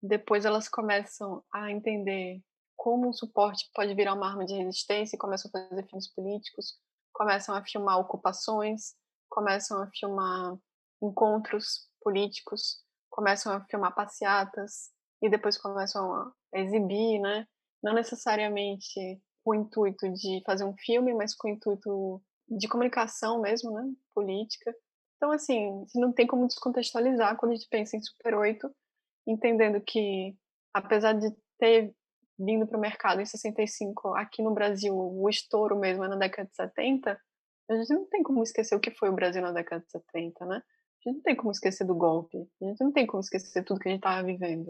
[0.01, 2.41] Depois elas começam a entender
[2.75, 6.77] como um suporte pode virar uma arma de resistência e começam a fazer filmes políticos,
[7.13, 8.95] começam a filmar ocupações,
[9.29, 10.57] começam a filmar
[11.01, 14.89] encontros políticos, começam a filmar passeatas
[15.21, 17.47] e depois começam a exibir, né?
[17.81, 23.39] Não necessariamente com o intuito de fazer um filme, mas com o intuito de comunicação
[23.39, 23.83] mesmo, né?
[24.15, 24.75] Política.
[25.15, 28.69] Então, assim, não tem como descontextualizar quando a gente pensa em Super 8,
[29.27, 30.35] entendendo que,
[30.73, 31.93] apesar de ter
[32.37, 36.49] vindo para o mercado em 65, aqui no Brasil, o estouro mesmo é na década
[36.49, 37.21] de 70,
[37.69, 40.45] a gente não tem como esquecer o que foi o Brasil na década de 70,
[40.47, 40.63] né?
[41.05, 42.37] A gente não tem como esquecer do golpe.
[42.61, 44.69] A gente não tem como esquecer tudo que a gente estava vivendo.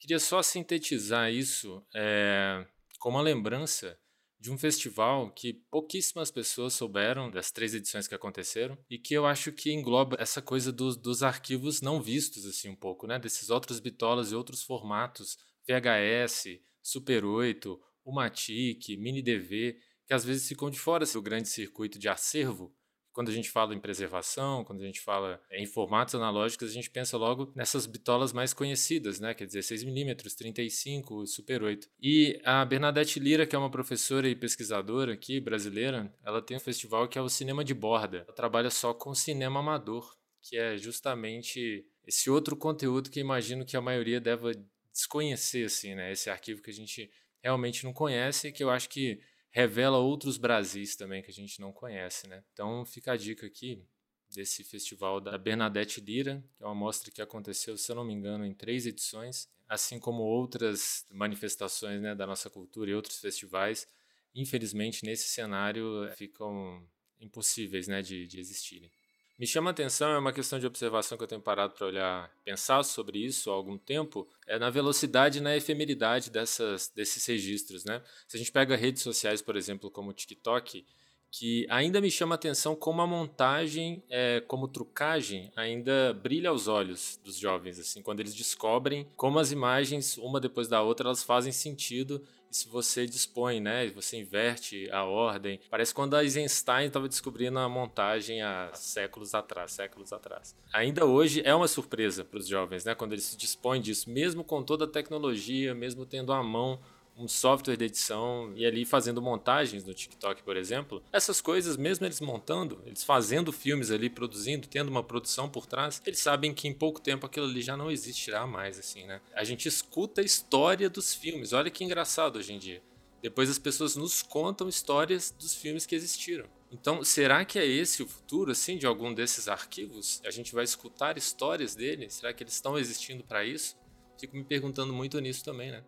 [0.00, 2.66] Queria só sintetizar isso é,
[2.98, 3.98] com uma lembrança
[4.40, 9.26] de um festival que pouquíssimas pessoas souberam das três edições que aconteceram e que eu
[9.26, 13.18] acho que engloba essa coisa dos, dos arquivos não vistos assim um pouco, né?
[13.18, 19.76] Desses outros bitolas e outros formatos, VHS, Super 8, Umatic, Mini DV,
[20.06, 22.74] que às vezes ficam de fora do grande circuito de acervo
[23.18, 26.88] quando a gente fala em preservação, quando a gente fala em formatos analógicos, a gente
[26.88, 29.34] pensa logo nessas bitolas mais conhecidas, né?
[29.34, 31.88] Que é 16mm, 35, Super 8.
[32.00, 36.60] E a Bernadette Lira, que é uma professora e pesquisadora aqui brasileira, ela tem um
[36.60, 38.18] festival que é o Cinema de Borda.
[38.18, 43.76] Ela trabalha só com cinema amador, que é justamente esse outro conteúdo que imagino que
[43.76, 44.52] a maioria deva
[44.92, 46.12] desconhecer, assim, né?
[46.12, 47.10] Esse arquivo que a gente
[47.42, 49.20] realmente não conhece, que eu acho que
[49.50, 52.44] revela outros Brasis também que a gente não conhece, né?
[52.52, 53.84] Então fica a dica aqui
[54.30, 58.12] desse festival da Bernadette Lira, que é uma mostra que aconteceu, se eu não me
[58.12, 63.86] engano, em três edições, assim como outras manifestações né, da nossa cultura e outros festivais,
[64.34, 66.86] infelizmente nesse cenário ficam
[67.20, 68.90] impossíveis né, de, de existirem.
[69.38, 72.28] Me chama a atenção, é uma questão de observação que eu tenho parado para olhar,
[72.44, 77.84] pensar sobre isso há algum tempo, é na velocidade e na efemeridade dessas, desses registros.
[77.84, 78.02] Né?
[78.26, 80.84] Se a gente pega redes sociais, por exemplo, como o TikTok,
[81.30, 86.68] que ainda me chama a atenção como a montagem, é, como trucagem, ainda brilha aos
[86.68, 91.22] olhos dos jovens, assim, quando eles descobrem como as imagens, uma depois da outra, elas
[91.22, 95.60] fazem sentido e se você dispõe, né, você inverte a ordem.
[95.70, 100.56] Parece quando a Eisenstein estava descobrindo a montagem há séculos atrás, séculos atrás.
[100.72, 104.42] Ainda hoje é uma surpresa para os jovens, né, quando eles se dispõem disso, mesmo
[104.42, 106.80] com toda a tecnologia, mesmo tendo à mão
[107.18, 112.06] um software de edição e ali fazendo montagens no TikTok, por exemplo, essas coisas, mesmo
[112.06, 116.68] eles montando, eles fazendo filmes ali, produzindo, tendo uma produção por trás, eles sabem que
[116.68, 119.20] em pouco tempo aquilo ali já não existirá mais, assim, né?
[119.34, 122.82] A gente escuta a história dos filmes, olha que engraçado hoje em dia.
[123.20, 126.46] Depois as pessoas nos contam histórias dos filmes que existiram.
[126.70, 130.20] Então, será que é esse o futuro, assim, de algum desses arquivos?
[130.24, 132.14] A gente vai escutar histórias deles?
[132.14, 133.76] Será que eles estão existindo para isso?
[134.20, 135.82] Fico me perguntando muito nisso também, né?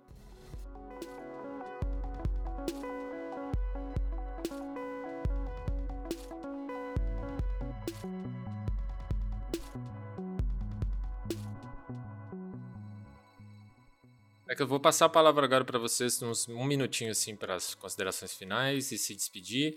[14.51, 17.55] É que eu vou passar a palavra agora para vocês, uns, um minutinho assim para
[17.55, 19.77] as considerações finais e se despedir.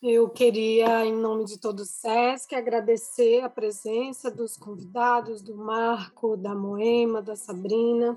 [0.00, 6.36] Eu queria, em nome de todo o SESC, agradecer a presença dos convidados, do Marco,
[6.36, 8.16] da Moema, da Sabrina,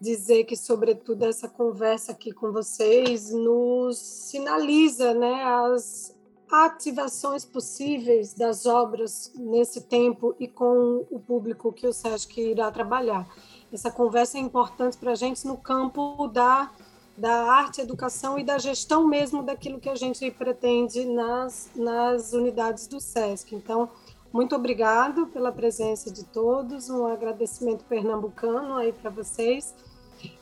[0.00, 6.12] dizer que, sobretudo, essa conversa aqui com vocês nos sinaliza né, as
[6.50, 13.28] ativações possíveis das obras nesse tempo e com o público que o SESC irá trabalhar
[13.74, 16.70] essa conversa é importante para a gente no campo da,
[17.16, 22.86] da arte, educação e da gestão mesmo daquilo que a gente pretende nas, nas unidades
[22.86, 23.54] do SESC.
[23.54, 23.88] Então,
[24.32, 29.74] muito obrigado pela presença de todos, um agradecimento pernambucano aí para vocês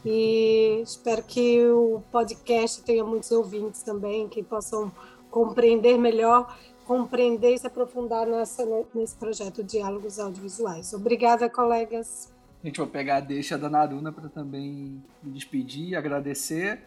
[0.05, 4.91] e espero que o podcast tenha muitos ouvintes também que possam
[5.31, 6.57] compreender melhor,
[6.87, 8.65] compreender e se aprofundar nessa,
[8.95, 10.93] nesse projeto Diálogos Audiovisuais.
[10.93, 12.32] Obrigada, colegas.
[12.63, 16.81] A gente vai pegar a deixa da Naruna para também me despedir, agradecer.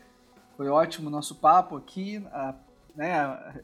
[0.55, 2.26] Foi ótimo o nosso papo aqui.
[2.32, 2.55] A,
[2.95, 3.61] né, a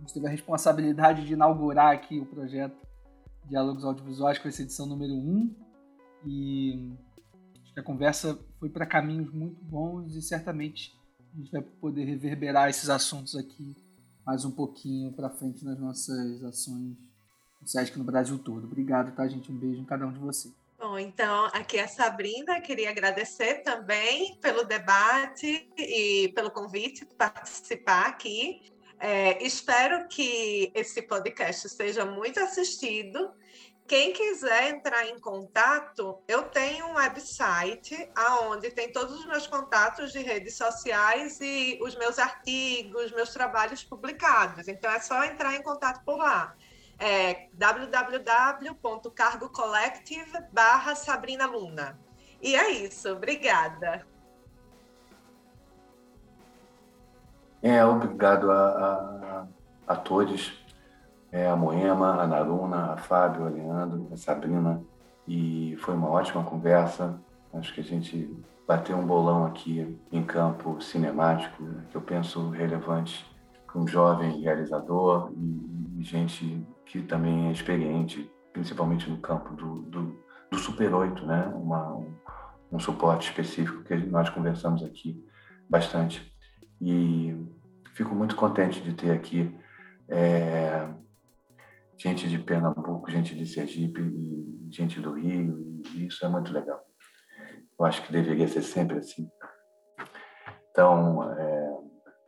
[0.00, 2.76] gente teve a responsabilidade de inaugurar aqui o projeto
[3.44, 5.54] Diálogos Audiovisuais com essa edição número 1.
[6.26, 6.92] E
[7.62, 10.92] acho que a conversa foi para caminhos muito bons e certamente
[11.32, 13.76] a gente vai poder reverberar esses assuntos aqui
[14.26, 16.96] mais um pouquinho para frente nas nossas ações
[17.60, 18.64] no SESC no Brasil todo.
[18.64, 19.50] Obrigado, tá, gente?
[19.50, 20.61] Um beijo em cada um de vocês.
[20.82, 27.14] Bom, então aqui é a Sabrina, queria agradecer também pelo debate e pelo convite de
[27.14, 28.60] participar aqui.
[28.98, 33.32] É, espero que esse podcast seja muito assistido.
[33.86, 40.10] Quem quiser entrar em contato, eu tenho um website aonde tem todos os meus contatos
[40.10, 44.66] de redes sociais e os meus artigos, meus trabalhos publicados.
[44.66, 46.56] Então é só entrar em contato por lá
[46.98, 51.98] é www.cargocollective barra Sabrina Luna.
[52.40, 54.06] E é isso, obrigada.
[57.62, 59.46] É, obrigado a,
[59.86, 60.52] a, a todos,
[61.30, 64.82] é, a Moema, a Naruna, a Fábio, a Leandro, a Sabrina,
[65.28, 67.20] e foi uma ótima conversa.
[67.52, 68.28] Acho que a gente
[68.66, 73.24] bateu um bolão aqui em campo cinemático, que eu penso relevante
[73.66, 79.80] para um jovem realizador e, e gente que também é experiente, principalmente no campo do,
[79.84, 81.46] do, do Super 8, né?
[81.56, 82.14] Uma, um,
[82.70, 85.18] um suporte específico que nós conversamos aqui
[85.70, 86.30] bastante.
[86.78, 87.34] E
[87.94, 89.58] fico muito contente de ter aqui
[90.06, 90.86] é,
[91.96, 94.02] gente de Pernambuco, gente de Sergipe
[94.70, 96.78] gente do Rio, e isso é muito legal.
[97.78, 99.30] Eu acho que deveria ser sempre assim.
[100.70, 101.78] Então, é,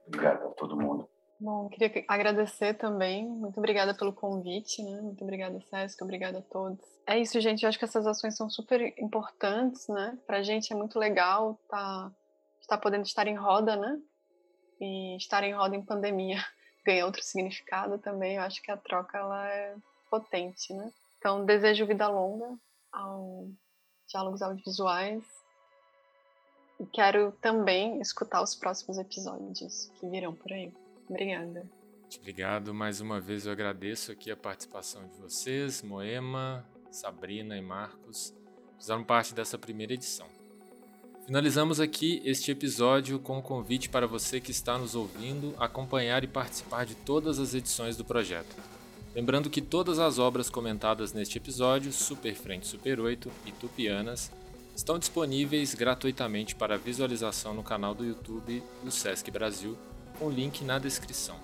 [0.07, 1.07] obrigado a todo mundo.
[1.41, 3.27] Bom, queria agradecer também.
[3.27, 5.01] Muito obrigada pelo convite, né?
[5.01, 6.03] Muito obrigada, Sesc.
[6.03, 6.81] Obrigada a todos.
[7.07, 7.63] É isso, gente.
[7.63, 10.19] Eu acho que essas ações são super importantes, né?
[10.27, 12.13] Pra gente é muito legal estar tá,
[12.69, 14.01] tá podendo estar em roda, né?
[14.81, 16.39] E estar em roda em pandemia
[16.87, 18.37] ganha outro significado também.
[18.37, 19.75] Eu acho que a troca ela é
[20.11, 20.91] potente, né?
[21.19, 22.57] Então, desejo vida longa
[22.93, 23.49] ao
[24.09, 25.25] Diálogos Audiovisuais
[26.79, 30.84] e quero também escutar os próximos episódios que virão por aí.
[31.09, 31.69] Obrigada.
[32.19, 32.73] Obrigado.
[32.73, 38.35] Mais uma vez eu agradeço aqui a participação de vocês, Moema, Sabrina e Marcos,
[38.79, 40.27] fizeram parte dessa primeira edição.
[41.27, 46.23] Finalizamos aqui este episódio com o um convite para você que está nos ouvindo acompanhar
[46.23, 48.55] e participar de todas as edições do projeto.
[49.15, 54.31] Lembrando que todas as obras comentadas neste episódio, Super Frente Super 8 e Tupianas,
[54.77, 59.79] estão disponíveis gratuitamente para visualização no canal do YouTube do Sesc Brasil
[60.19, 61.37] com o link na descrição.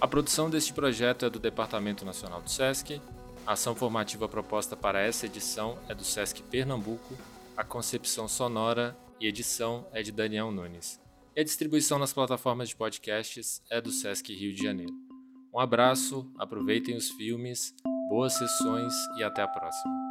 [0.00, 3.00] A produção deste projeto é do Departamento Nacional do SESC,
[3.46, 7.16] a ação formativa proposta para essa edição é do SESC Pernambuco,
[7.56, 11.00] a concepção sonora e edição é de Daniel Nunes.
[11.34, 14.92] E a distribuição nas plataformas de podcasts é do SESC Rio de Janeiro.
[15.52, 17.74] Um abraço, aproveitem os filmes,
[18.08, 20.07] boas sessões e até a próxima.